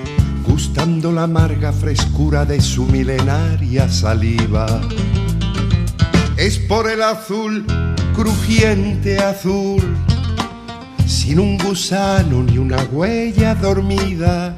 gustando 0.48 1.12
la 1.12 1.24
amarga 1.24 1.72
frescura 1.72 2.44
de 2.44 2.60
su 2.60 2.88
milenaria 2.88 3.88
saliva. 3.88 4.82
Es 6.38 6.58
por 6.58 6.90
el 6.90 7.04
azul, 7.04 7.68
crujiente 8.16 9.20
azul, 9.20 9.96
sin 11.06 11.40
un 11.40 11.56
gusano 11.60 12.42
ni 12.42 12.58
una 12.58 12.82
huella 12.86 13.54
dormida 13.54 14.56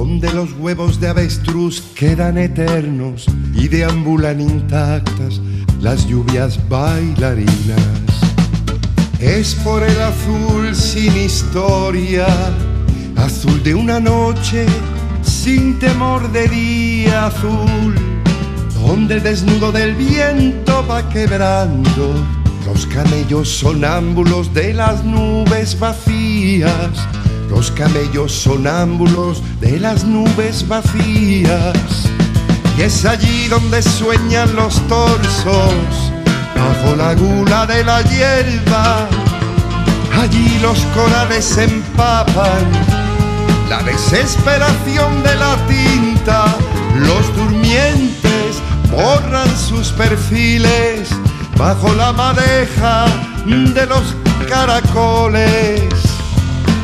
donde 0.00 0.32
los 0.32 0.54
huevos 0.54 0.98
de 0.98 1.08
avestruz 1.08 1.82
quedan 1.94 2.38
eternos 2.38 3.26
y 3.54 3.68
deambulan 3.68 4.40
intactas 4.40 5.42
las 5.78 6.06
lluvias 6.06 6.58
bailarinas. 6.70 7.46
Es 9.18 9.54
por 9.56 9.82
el 9.82 10.00
azul 10.00 10.74
sin 10.74 11.14
historia, 11.18 12.26
azul 13.14 13.62
de 13.62 13.74
una 13.74 14.00
noche 14.00 14.64
sin 15.20 15.78
temor 15.78 16.32
de 16.32 16.48
día 16.48 17.26
azul, 17.26 17.94
donde 18.82 19.16
el 19.16 19.22
desnudo 19.22 19.70
del 19.70 19.94
viento 19.96 20.82
va 20.88 21.06
quebrando 21.10 22.14
los 22.64 22.86
camellos 22.86 23.50
sonámbulos 23.50 24.54
de 24.54 24.72
las 24.72 25.04
nubes 25.04 25.78
vacías 25.78 27.06
los 27.50 27.70
camellos 27.72 28.32
sonámbulos 28.32 29.42
de 29.60 29.78
las 29.78 30.04
nubes 30.04 30.66
vacías. 30.66 32.08
Y 32.78 32.82
es 32.82 33.04
allí 33.04 33.48
donde 33.48 33.82
sueñan 33.82 34.54
los 34.54 34.80
torsos, 34.88 35.84
bajo 36.54 36.96
la 36.96 37.14
gula 37.14 37.66
de 37.66 37.84
la 37.84 38.00
hierba. 38.02 39.08
Allí 40.18 40.58
los 40.62 40.78
corales 40.94 41.58
empapan, 41.58 42.64
la 43.68 43.82
desesperación 43.82 45.22
de 45.22 45.34
la 45.34 45.56
tinta. 45.66 46.44
Los 47.00 47.36
durmientes 47.36 48.62
borran 48.90 49.48
sus 49.56 49.88
perfiles 49.92 51.10
bajo 51.56 51.92
la 51.94 52.12
madeja 52.12 53.06
de 53.46 53.86
los 53.86 54.14
caracoles 54.48 56.09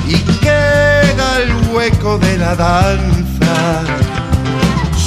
y 0.06 0.14
queda 0.40 1.38
el 1.42 1.52
hueco 1.72 2.18
de 2.18 2.38
la 2.38 2.54
danza 2.54 3.82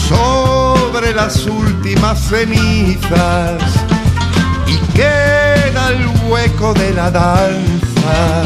sobre 0.07 1.13
las 1.13 1.45
últimas 1.45 2.19
cenizas 2.19 3.62
y 4.67 4.77
queda 4.95 5.89
el 5.89 6.07
hueco 6.29 6.73
de 6.73 6.93
la 6.93 7.12
danza 7.12 8.43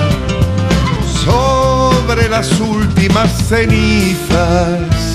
sobre 1.25 2.29
las 2.29 2.59
últimas 2.59 3.31
cenizas. 3.47 5.12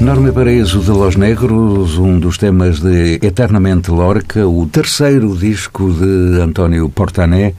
Enorme 0.00 0.30
Paraíso 0.30 0.80
de 0.80 0.92
Los 0.92 1.16
Negros, 1.16 1.98
um 1.98 2.20
dos 2.20 2.38
temas 2.38 2.78
de 2.80 3.18
Eternamente 3.20 3.90
Lorca, 3.90 4.46
o 4.46 4.64
terceiro 4.66 5.34
disco 5.34 5.92
de 5.92 6.40
António 6.40 6.88
Portané. 6.88 7.54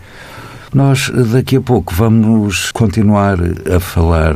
Nós 0.74 1.12
daqui 1.34 1.58
a 1.58 1.62
pouco 1.62 1.94
vamos 1.94 2.72
continuar 2.72 3.38
a 3.76 3.80
falar 3.82 4.36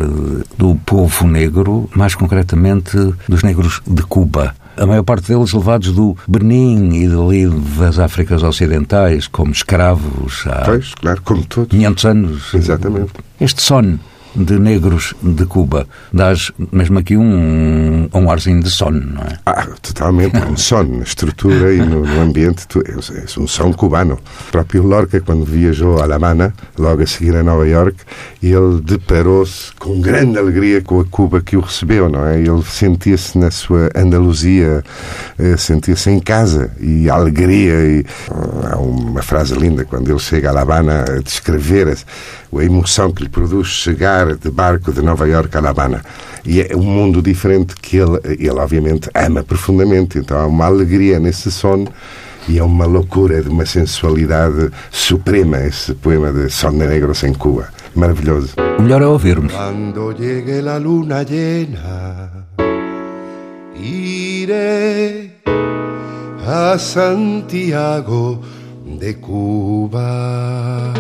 do 0.57 0.75
povo 0.85 1.25
negro, 1.27 1.89
mais 1.95 2.13
concretamente 2.13 2.97
dos 3.27 3.41
negros 3.41 3.81
de 3.87 4.03
Cuba. 4.03 4.53
A 4.75 4.85
maior 4.85 5.03
parte 5.03 5.31
deles 5.31 5.53
levados 5.53 5.91
do 5.91 6.17
Benin 6.27 6.91
e 6.93 7.07
dali 7.07 7.47
das 7.77 7.99
Áfricas 7.99 8.43
Ocidentais, 8.43 9.27
como 9.27 9.51
escravos 9.53 10.43
há 10.47 10.65
Pois, 10.65 10.93
claro, 10.95 11.21
como 11.23 11.45
todos. 11.45 11.69
500 11.69 12.05
anos. 12.05 12.53
Exatamente. 12.53 13.13
Este 13.39 13.61
son 13.61 13.99
de 14.35 14.59
negros 14.59 15.13
de 15.21 15.45
Cuba 15.45 15.87
dás 16.11 16.51
mesmo 16.71 16.99
aqui 16.99 17.17
um, 17.17 18.09
um 18.13 18.31
arzinho 18.31 18.61
de 18.61 18.69
sono, 18.69 18.99
não 18.99 19.21
é? 19.21 19.37
Ah, 19.45 19.67
totalmente, 19.81 20.37
um 20.37 20.55
som 20.57 20.83
na 20.83 21.03
estrutura 21.03 21.73
e 21.73 21.77
no, 21.77 22.05
no 22.05 22.21
ambiente, 22.21 22.67
tu, 22.67 22.81
é, 22.85 22.95
um 23.39 23.47
som 23.47 23.73
cubano. 23.73 24.19
O 24.47 24.51
próprio 24.51 24.83
Lorca, 24.83 25.19
quando 25.21 25.45
viajou 25.45 26.01
a 26.01 26.05
La 26.05 26.15
Habana, 26.15 26.53
logo 26.77 27.01
a 27.01 27.07
seguir 27.07 27.35
a 27.35 27.43
Nova 27.43 27.67
York, 27.67 27.97
ele 28.41 28.81
deparou-se 28.81 29.73
com 29.79 29.99
grande 29.99 30.37
alegria 30.37 30.81
com 30.81 30.99
a 30.99 31.05
Cuba 31.05 31.41
que 31.41 31.57
o 31.57 31.61
recebeu, 31.61 32.09
não 32.09 32.25
é? 32.25 32.39
Ele 32.39 32.63
sentia-se 32.63 33.37
na 33.37 33.51
sua 33.51 33.89
Andaluzia, 33.95 34.83
eh, 35.39 35.57
sentia-se 35.57 36.09
em 36.09 36.19
casa 36.19 36.71
e 36.79 37.09
alegria. 37.09 37.73
E, 37.73 38.05
há 38.71 38.77
uma 38.77 39.21
frase 39.21 39.53
linda 39.55 39.85
quando 39.85 40.09
ele 40.09 40.19
chega 40.19 40.49
a 40.49 40.53
La 40.53 40.61
Habana 40.61 41.05
a 41.07 41.19
descrever 41.19 41.89
a, 41.89 42.57
a 42.57 42.63
emoção 42.63 43.11
que 43.11 43.23
lhe 43.23 43.29
produz 43.29 43.67
chegar 43.67 44.22
de 44.25 44.49
barco 44.49 44.91
de 44.91 45.01
Nova 45.01 45.27
York 45.27 45.55
a 45.57 45.61
La 45.61 45.69
Habana. 45.69 46.01
E 46.45 46.61
é 46.61 46.75
um 46.75 46.83
mundo 46.83 47.21
diferente 47.21 47.75
que 47.75 47.97
ele, 47.97 48.19
ele 48.23 48.49
obviamente, 48.49 49.09
ama 49.13 49.43
profundamente. 49.43 50.17
Então 50.17 50.37
há 50.37 50.47
uma 50.47 50.65
alegria 50.65 51.19
nesse 51.19 51.51
sono 51.51 51.87
e 52.47 52.57
é 52.57 52.63
uma 52.63 52.85
loucura 52.85 53.41
de 53.41 53.49
uma 53.49 53.65
sensualidade 53.65 54.69
suprema 54.91 55.57
esse 55.61 55.93
poema 55.93 56.31
de 56.31 56.49
Son 56.49 56.71
de 56.71 56.87
Negros 56.87 57.23
em 57.23 57.33
Cuba. 57.33 57.69
Maravilhoso. 57.95 58.55
O 58.79 58.81
melhor 58.81 59.01
é 59.01 59.05
ouvirmos. 59.05 59.53
Cuando 59.53 60.11
llegue 60.11 60.61
la 60.61 60.79
luna 60.79 61.23
llena, 61.23 62.47
iré 63.75 65.31
a 66.45 66.77
Santiago 66.77 68.41
de 68.99 69.19
Cuba. 69.19 70.93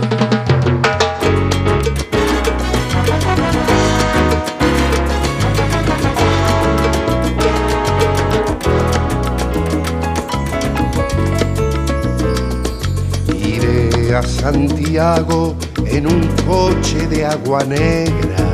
A 14.13 14.21
Santiago 14.21 15.55
en 15.87 16.05
un 16.05 16.21
coche 16.45 17.07
de 17.07 17.25
agua 17.25 17.63
negra. 17.63 18.51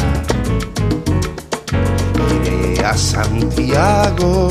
Iré 2.33 2.85
a 2.85 2.95
Santiago. 2.95 4.47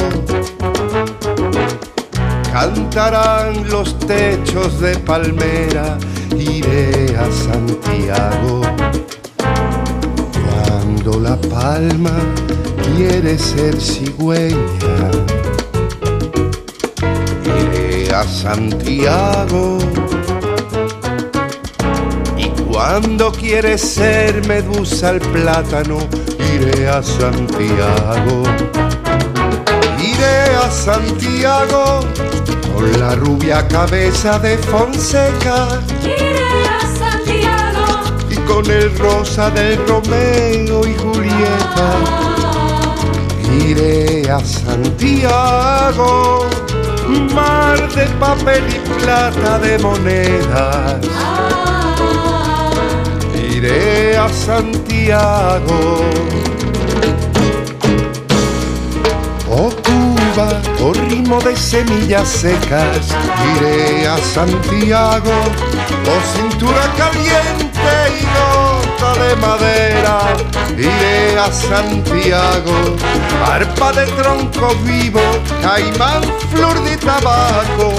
Cantarán 2.53 3.67
los 3.71 3.99
techos 4.01 4.81
de 4.81 4.99
palmera. 4.99 5.97
Iré 6.37 7.17
a 7.17 7.33
Santiago. 7.33 8.61
Cuando 10.45 11.21
la 11.21 11.37
palma 11.41 12.19
quiere 12.95 13.39
ser 13.39 13.81
cigüeña. 13.81 15.11
Iré 17.47 18.15
a 18.15 18.25
Santiago 18.25 19.79
Cuando 22.79 23.33
quieres 23.33 23.81
ser 23.81 24.47
medusa 24.47 25.11
el 25.11 25.18
plátano, 25.18 25.99
iré 26.55 26.89
a 26.89 27.03
Santiago. 27.03 28.45
Iré 29.99 30.55
a 30.55 30.70
Santiago 30.70 32.03
con 32.72 33.01
la 33.01 33.16
rubia 33.16 33.66
cabeza 33.66 34.39
de 34.39 34.57
Fonseca 34.59 35.81
Iré 36.05 36.68
a 36.68 36.81
Santiago. 36.97 37.85
y 38.31 38.37
con 38.47 38.70
el 38.70 38.97
rosa 38.97 39.51
de 39.51 39.74
Romeo 39.89 40.87
y 40.87 40.95
Julieta. 40.95 41.97
Iré 43.66 44.31
a 44.31 44.39
Santiago, 44.39 46.47
mar 47.35 47.93
de 47.93 48.07
papel 48.20 48.62
y 48.68 48.79
plata 49.03 49.59
de 49.59 49.81
monedas. 49.81 51.38
Iré 53.59 54.17
a 54.17 54.29
Santiago. 54.29 55.99
Oh 59.51 59.73
Cuba, 59.83 60.63
oh 60.81 60.93
ritmo 60.93 61.41
de 61.41 61.57
semillas 61.57 62.29
secas, 62.29 63.09
iré 63.57 64.07
a 64.07 64.17
Santiago, 64.19 65.35
oh 66.07 66.21
cintura 66.37 66.85
caliente 66.97 67.91
y 68.21 68.25
nota 68.37 69.11
de 69.25 69.35
madera, 69.45 70.19
iré 70.77 71.37
a 71.37 71.51
Santiago, 71.51 72.97
arpa 73.45 73.93
de 73.93 74.07
tronco 74.19 74.73
vivo, 74.85 75.21
caimán, 75.61 76.23
flor 76.53 76.81
de 76.85 76.97
tabaco, 76.97 77.93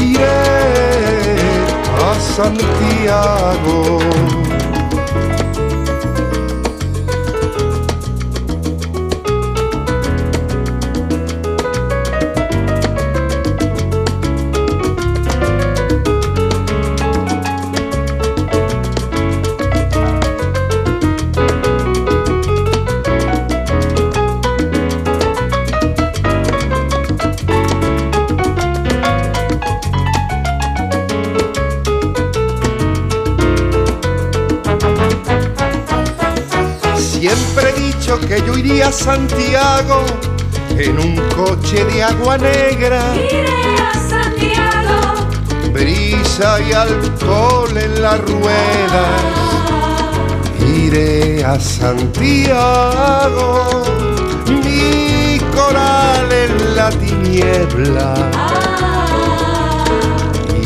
iré 0.00 0.85
a 2.06 2.20
Santiago. 2.20 3.98
Siempre 3.98 4.45
Santiago 38.96 40.04
en 40.78 40.98
un 40.98 41.16
coche 41.36 41.84
de 41.84 42.02
agua 42.02 42.38
negra, 42.38 43.14
Iré 43.14 43.44
a 43.78 43.92
Santiago. 44.08 44.98
brisa 45.72 46.58
y 46.60 46.72
alcohol 46.72 47.76
en 47.76 48.02
las 48.02 48.18
ruedas. 48.20 49.22
Iré 50.60 51.44
a 51.44 51.60
Santiago, 51.60 52.64
mi 54.48 55.38
coral 55.54 56.32
en 56.32 56.76
la 56.76 56.88
tiniebla. 56.90 58.14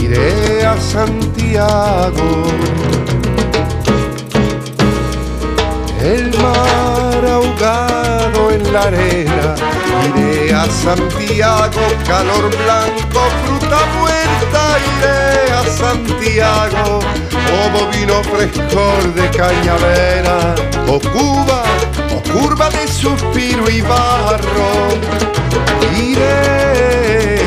Iré 0.01 0.65
a 0.65 0.81
Santiago. 0.81 2.47
El 6.03 6.31
mar 6.39 7.25
ahogado 7.27 8.51
en 8.51 8.73
la 8.73 8.85
arena, 8.85 9.55
iré 10.09 10.55
a 10.55 10.65
Santiago, 10.65 11.83
calor 12.07 12.49
blanco, 12.57 13.21
fruta 13.45 13.81
muerta, 13.99 14.79
iré 14.97 15.53
a 15.53 15.63
Santiago, 15.65 17.01
como 17.51 17.87
vino 17.91 18.23
frescor 18.25 19.13
de 19.13 19.29
cañavera, 19.29 20.55
o 20.89 20.99
Cuba, 20.99 21.65
o 22.17 22.33
curva 22.33 22.71
de 22.71 22.89
suspiro 22.89 23.69
y 23.69 23.83
barro, 23.83 24.89
iré 25.95 27.41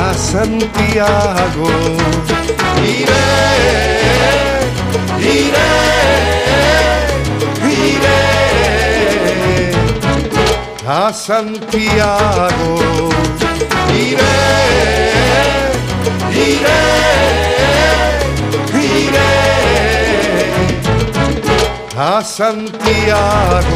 a 0.00 0.14
Santiago, 0.14 1.68
iré, 2.86 3.26
iré 5.20 5.97
a 10.90 11.12
Santiago. 11.12 12.78
Iré, 13.92 14.24
iré, 16.32 16.82
iré 18.72 19.32
a 21.94 22.24
Santiago. 22.24 23.66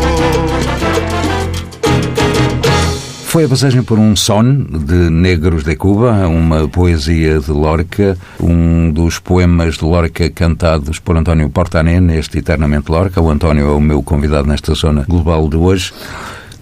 Foi 3.26 3.44
a 3.44 3.48
passagem 3.48 3.82
por 3.82 3.98
um 3.98 4.16
son 4.16 4.64
de 4.86 5.10
Negros 5.10 5.64
de 5.64 5.76
Cuba, 5.76 6.26
uma 6.26 6.66
poesia 6.66 7.38
de 7.40 7.50
Lorca, 7.50 8.16
um 8.40 8.90
dos 8.90 9.18
poemas 9.18 9.76
de 9.76 9.84
Lorca 9.84 10.30
cantados 10.30 10.98
por 10.98 11.18
António 11.18 11.50
Portané 11.50 12.00
neste 12.00 12.38
Eternamente 12.38 12.90
Lorca. 12.90 13.20
O 13.20 13.28
António 13.28 13.68
é 13.68 13.72
o 13.72 13.80
meu 13.80 14.02
convidado 14.02 14.48
nesta 14.48 14.72
zona 14.72 15.04
global 15.06 15.46
de 15.46 15.56
hoje. 15.56 15.92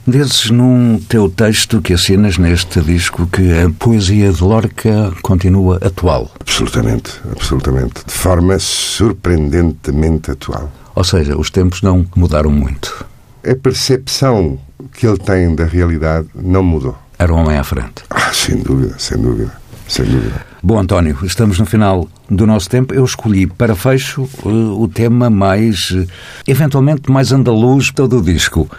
Dizes 0.06 0.50
num 0.50 0.98
teu 1.08 1.28
texto 1.28 1.80
que 1.82 1.92
assinas 1.92 2.38
neste 2.38 2.80
disco 2.80 3.26
que 3.26 3.52
a 3.60 3.70
poesia 3.78 4.32
de 4.32 4.42
Lorca 4.42 5.12
continua 5.22 5.76
atual. 5.76 6.30
Absolutamente, 6.40 7.20
absolutamente. 7.30 8.04
De 8.06 8.12
forma 8.12 8.58
surpreendentemente 8.58 10.30
atual. 10.30 10.70
Ou 10.94 11.04
seja, 11.04 11.36
os 11.38 11.50
tempos 11.50 11.82
não 11.82 12.06
mudaram 12.16 12.50
muito. 12.50 13.06
A 13.46 13.54
percepção 13.54 14.58
que 14.94 15.06
ele 15.06 15.18
tem 15.18 15.54
da 15.54 15.64
realidade 15.64 16.28
não 16.34 16.62
mudou. 16.62 16.96
Era 17.18 17.32
um 17.32 17.38
homem 17.38 17.58
à 17.58 17.64
frente. 17.64 18.02
Ah, 18.08 18.32
sem 18.32 18.56
dúvida, 18.56 18.94
sem 18.98 19.20
dúvida, 19.20 19.52
sem 19.86 20.06
dúvida. 20.06 20.46
Bom, 20.62 20.78
António, 20.78 21.18
estamos 21.22 21.58
no 21.58 21.66
final 21.66 22.08
do 22.28 22.46
nosso 22.46 22.68
tempo. 22.68 22.94
Eu 22.94 23.04
escolhi 23.04 23.46
para 23.46 23.74
fecho 23.74 24.28
eh, 24.44 24.48
o 24.48 24.88
tema 24.88 25.30
mais, 25.30 25.90
eh, 25.94 26.06
eventualmente, 26.46 27.10
mais 27.10 27.32
andaluz 27.32 27.90
todo 27.90 28.18
o 28.18 28.22
disco. 28.22 28.70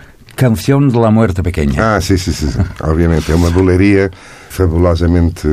Canción 0.42 0.90
de 0.90 0.98
la 0.98 1.12
Muerte 1.12 1.44
Pequeña. 1.44 1.96
Ah, 1.98 2.02
sim, 2.02 2.18
sim, 2.18 2.32
sim. 2.32 2.50
Obviamente. 2.82 3.32
É 3.32 3.36
uma 3.36 3.52
boleria 3.52 4.10
fabulosamente 4.50 5.48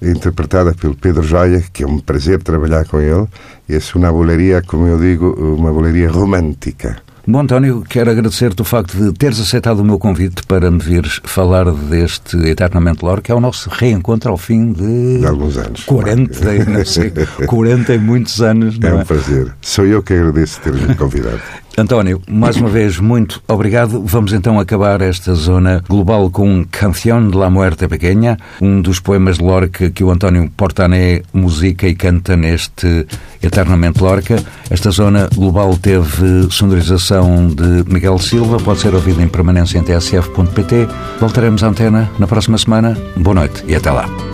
interpretada 0.00 0.72
pelo 0.72 0.94
Pedro 0.96 1.22
Joia, 1.22 1.62
que 1.70 1.82
é 1.84 1.86
um 1.86 1.98
prazer 1.98 2.42
trabalhar 2.42 2.86
com 2.86 2.98
ele. 3.00 3.26
E 3.68 3.74
é 3.74 3.78
uma 3.94 4.10
boleria, 4.10 4.62
como 4.62 4.86
eu 4.86 4.98
digo, 4.98 5.26
uma 5.58 5.70
boleria 5.70 6.10
romântica. 6.10 6.96
Bom, 7.26 7.40
António, 7.40 7.82
quero 7.88 8.10
agradecer-te 8.10 8.60
o 8.60 8.64
facto 8.64 8.96
de 8.98 9.12
teres 9.14 9.40
aceitado 9.40 9.78
o 9.80 9.84
meu 9.84 9.98
convite 9.98 10.42
para 10.46 10.70
me 10.70 10.78
vires 10.78 11.20
falar 11.24 11.70
deste 11.70 12.36
Eternamente 12.48 13.02
Lore, 13.02 13.22
que 13.22 13.32
é 13.32 13.34
o 13.34 13.40
nosso 13.40 13.70
reencontro 13.70 14.30
ao 14.30 14.36
fim 14.36 14.72
de... 14.72 15.20
De 15.20 15.26
alguns 15.26 15.56
anos. 15.56 15.84
40, 15.84 16.64
não 16.64 16.84
sei, 16.84 17.10
40 17.46 17.94
e 17.94 17.98
muitos 17.98 18.42
anos, 18.42 18.76
É 18.82 18.90
não 18.90 18.98
um 18.98 19.00
é? 19.00 19.04
prazer. 19.04 19.54
Sou 19.62 19.86
eu 19.86 20.02
que 20.02 20.12
agradeço 20.12 20.60
ter-me 20.60 20.94
convidado. 20.96 21.40
António, 21.76 22.22
mais 22.28 22.56
uma 22.56 22.68
vez, 22.68 23.00
muito 23.00 23.42
obrigado. 23.48 24.02
Vamos 24.04 24.32
então 24.32 24.60
acabar 24.60 25.00
esta 25.00 25.34
zona 25.34 25.82
global 25.88 26.30
com 26.30 26.64
Canción 26.70 27.30
de 27.30 27.36
la 27.36 27.50
Muerte 27.50 27.88
Pequeña, 27.88 28.38
um 28.60 28.80
dos 28.80 29.00
poemas 29.00 29.38
de 29.38 29.44
Lorca 29.44 29.90
que 29.90 30.04
o 30.04 30.10
António 30.10 30.48
Portané 30.56 31.22
musica 31.32 31.88
e 31.88 31.96
canta 31.96 32.36
neste 32.36 33.06
Eternamente 33.42 34.00
Lorca. 34.00 34.36
Esta 34.70 34.90
zona 34.90 35.28
global 35.34 35.76
teve 35.76 36.48
sonorização 36.50 37.48
de 37.48 37.92
Miguel 37.92 38.18
Silva, 38.18 38.58
pode 38.58 38.80
ser 38.80 38.94
ouvida 38.94 39.20
em 39.22 39.28
permanência 39.28 39.78
em 39.78 39.82
tsf.pt. 39.82 40.86
Voltaremos 41.18 41.64
à 41.64 41.68
antena 41.68 42.08
na 42.18 42.26
próxima 42.26 42.56
semana. 42.56 42.96
Boa 43.16 43.34
noite 43.34 43.64
e 43.66 43.74
até 43.74 43.90
lá. 43.90 44.33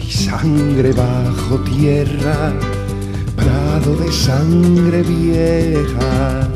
Y 0.00 0.10
sangre 0.10 0.92
bajo 0.92 1.58
tierra, 1.60 2.52
prado 3.36 3.96
de 3.96 4.12
sangre 4.12 5.02
vieja. 5.02 6.48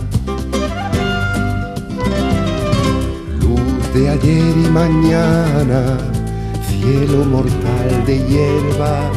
Luz 3.40 3.92
de 3.94 4.08
ayer 4.10 4.54
y 4.64 4.68
mañana, 4.70 5.98
cielo 6.68 7.24
mortal 7.24 8.04
de 8.06 8.18
hierba, 8.28 9.10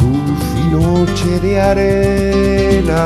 luz 0.00 0.42
y 0.62 0.64
noche 0.74 1.40
de 1.40 1.60
arena. 1.60 3.02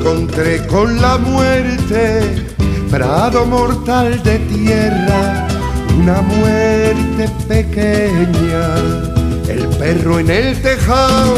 encontré 0.00 0.66
con 0.66 1.00
la 1.00 1.18
muerte, 1.18 2.49
prado 2.90 3.46
mortal 3.46 4.20
de 4.24 4.38
tierra, 4.40 5.46
una 5.96 6.20
muerte 6.22 7.28
pequeña, 7.46 8.64
el 9.48 9.66
perro 9.78 10.18
en 10.18 10.30
el 10.30 10.60
tejado, 10.60 11.36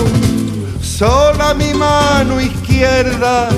sola 0.81 1.53
mi 1.55 1.75
mano 1.75 2.41
izquierda 2.41 3.51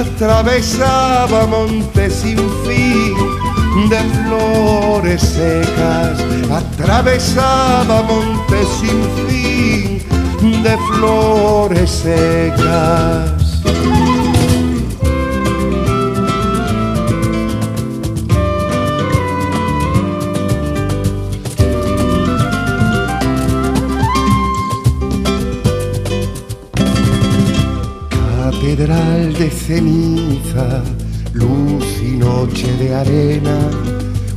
atravesaba 0.00 1.46
montes 1.46 2.14
sin 2.14 2.38
fin 2.64 3.88
de 3.88 3.98
flores 4.24 5.20
secas, 5.20 6.20
atravesaba 6.50 8.02
montes 8.02 8.68
sin 8.80 9.00
fin 9.26 10.62
de 10.62 10.78
flores 10.88 11.90
secas. 11.90 13.40
Ceniza, 29.70 30.82
luz 31.32 31.86
y 32.02 32.16
noche 32.16 32.66
de 32.80 32.92
arena, 32.92 33.56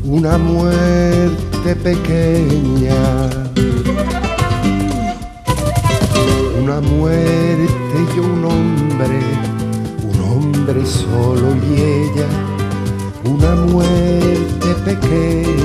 una 0.03 0.37
muerte 0.37 1.75
pequeña. 1.75 3.01
Una 6.61 6.79
muerte 6.81 7.97
y 8.15 8.19
un 8.19 8.45
hombre, 8.45 9.19
un 10.09 10.17
hombre 10.31 10.85
solo 10.85 11.47
y 11.67 11.81
ella, 11.81 12.29
una 13.23 13.55
muerte 13.55 14.69
pequeña. 14.85 15.63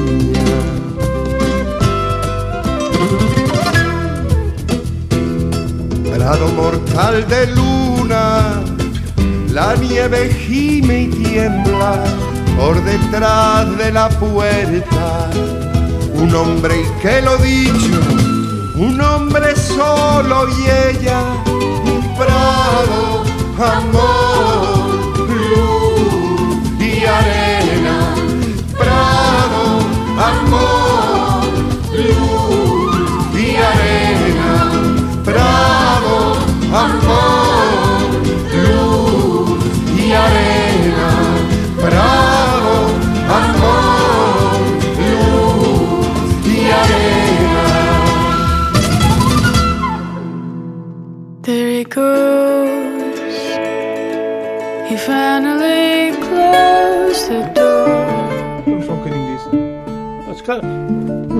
Mortal 6.57 7.27
de 7.29 7.47
luna, 7.55 7.88
la 9.59 9.75
nieve 9.75 10.33
gime 10.47 11.03
y 11.03 11.07
tiembla 11.09 12.05
por 12.57 12.81
detrás 12.85 13.77
de 13.77 13.91
la 13.91 14.09
puerta. 14.09 15.31
Un 16.15 16.33
hombre 16.33 16.75
y 16.81 17.03
que 17.03 17.21
lo 17.23 17.37
dicho, 17.39 18.01
un 18.77 19.01
hombre 19.01 19.57
solo 19.57 20.47
y 20.49 20.63
ella, 20.89 21.21
un 21.93 22.05
amor, 23.77 24.18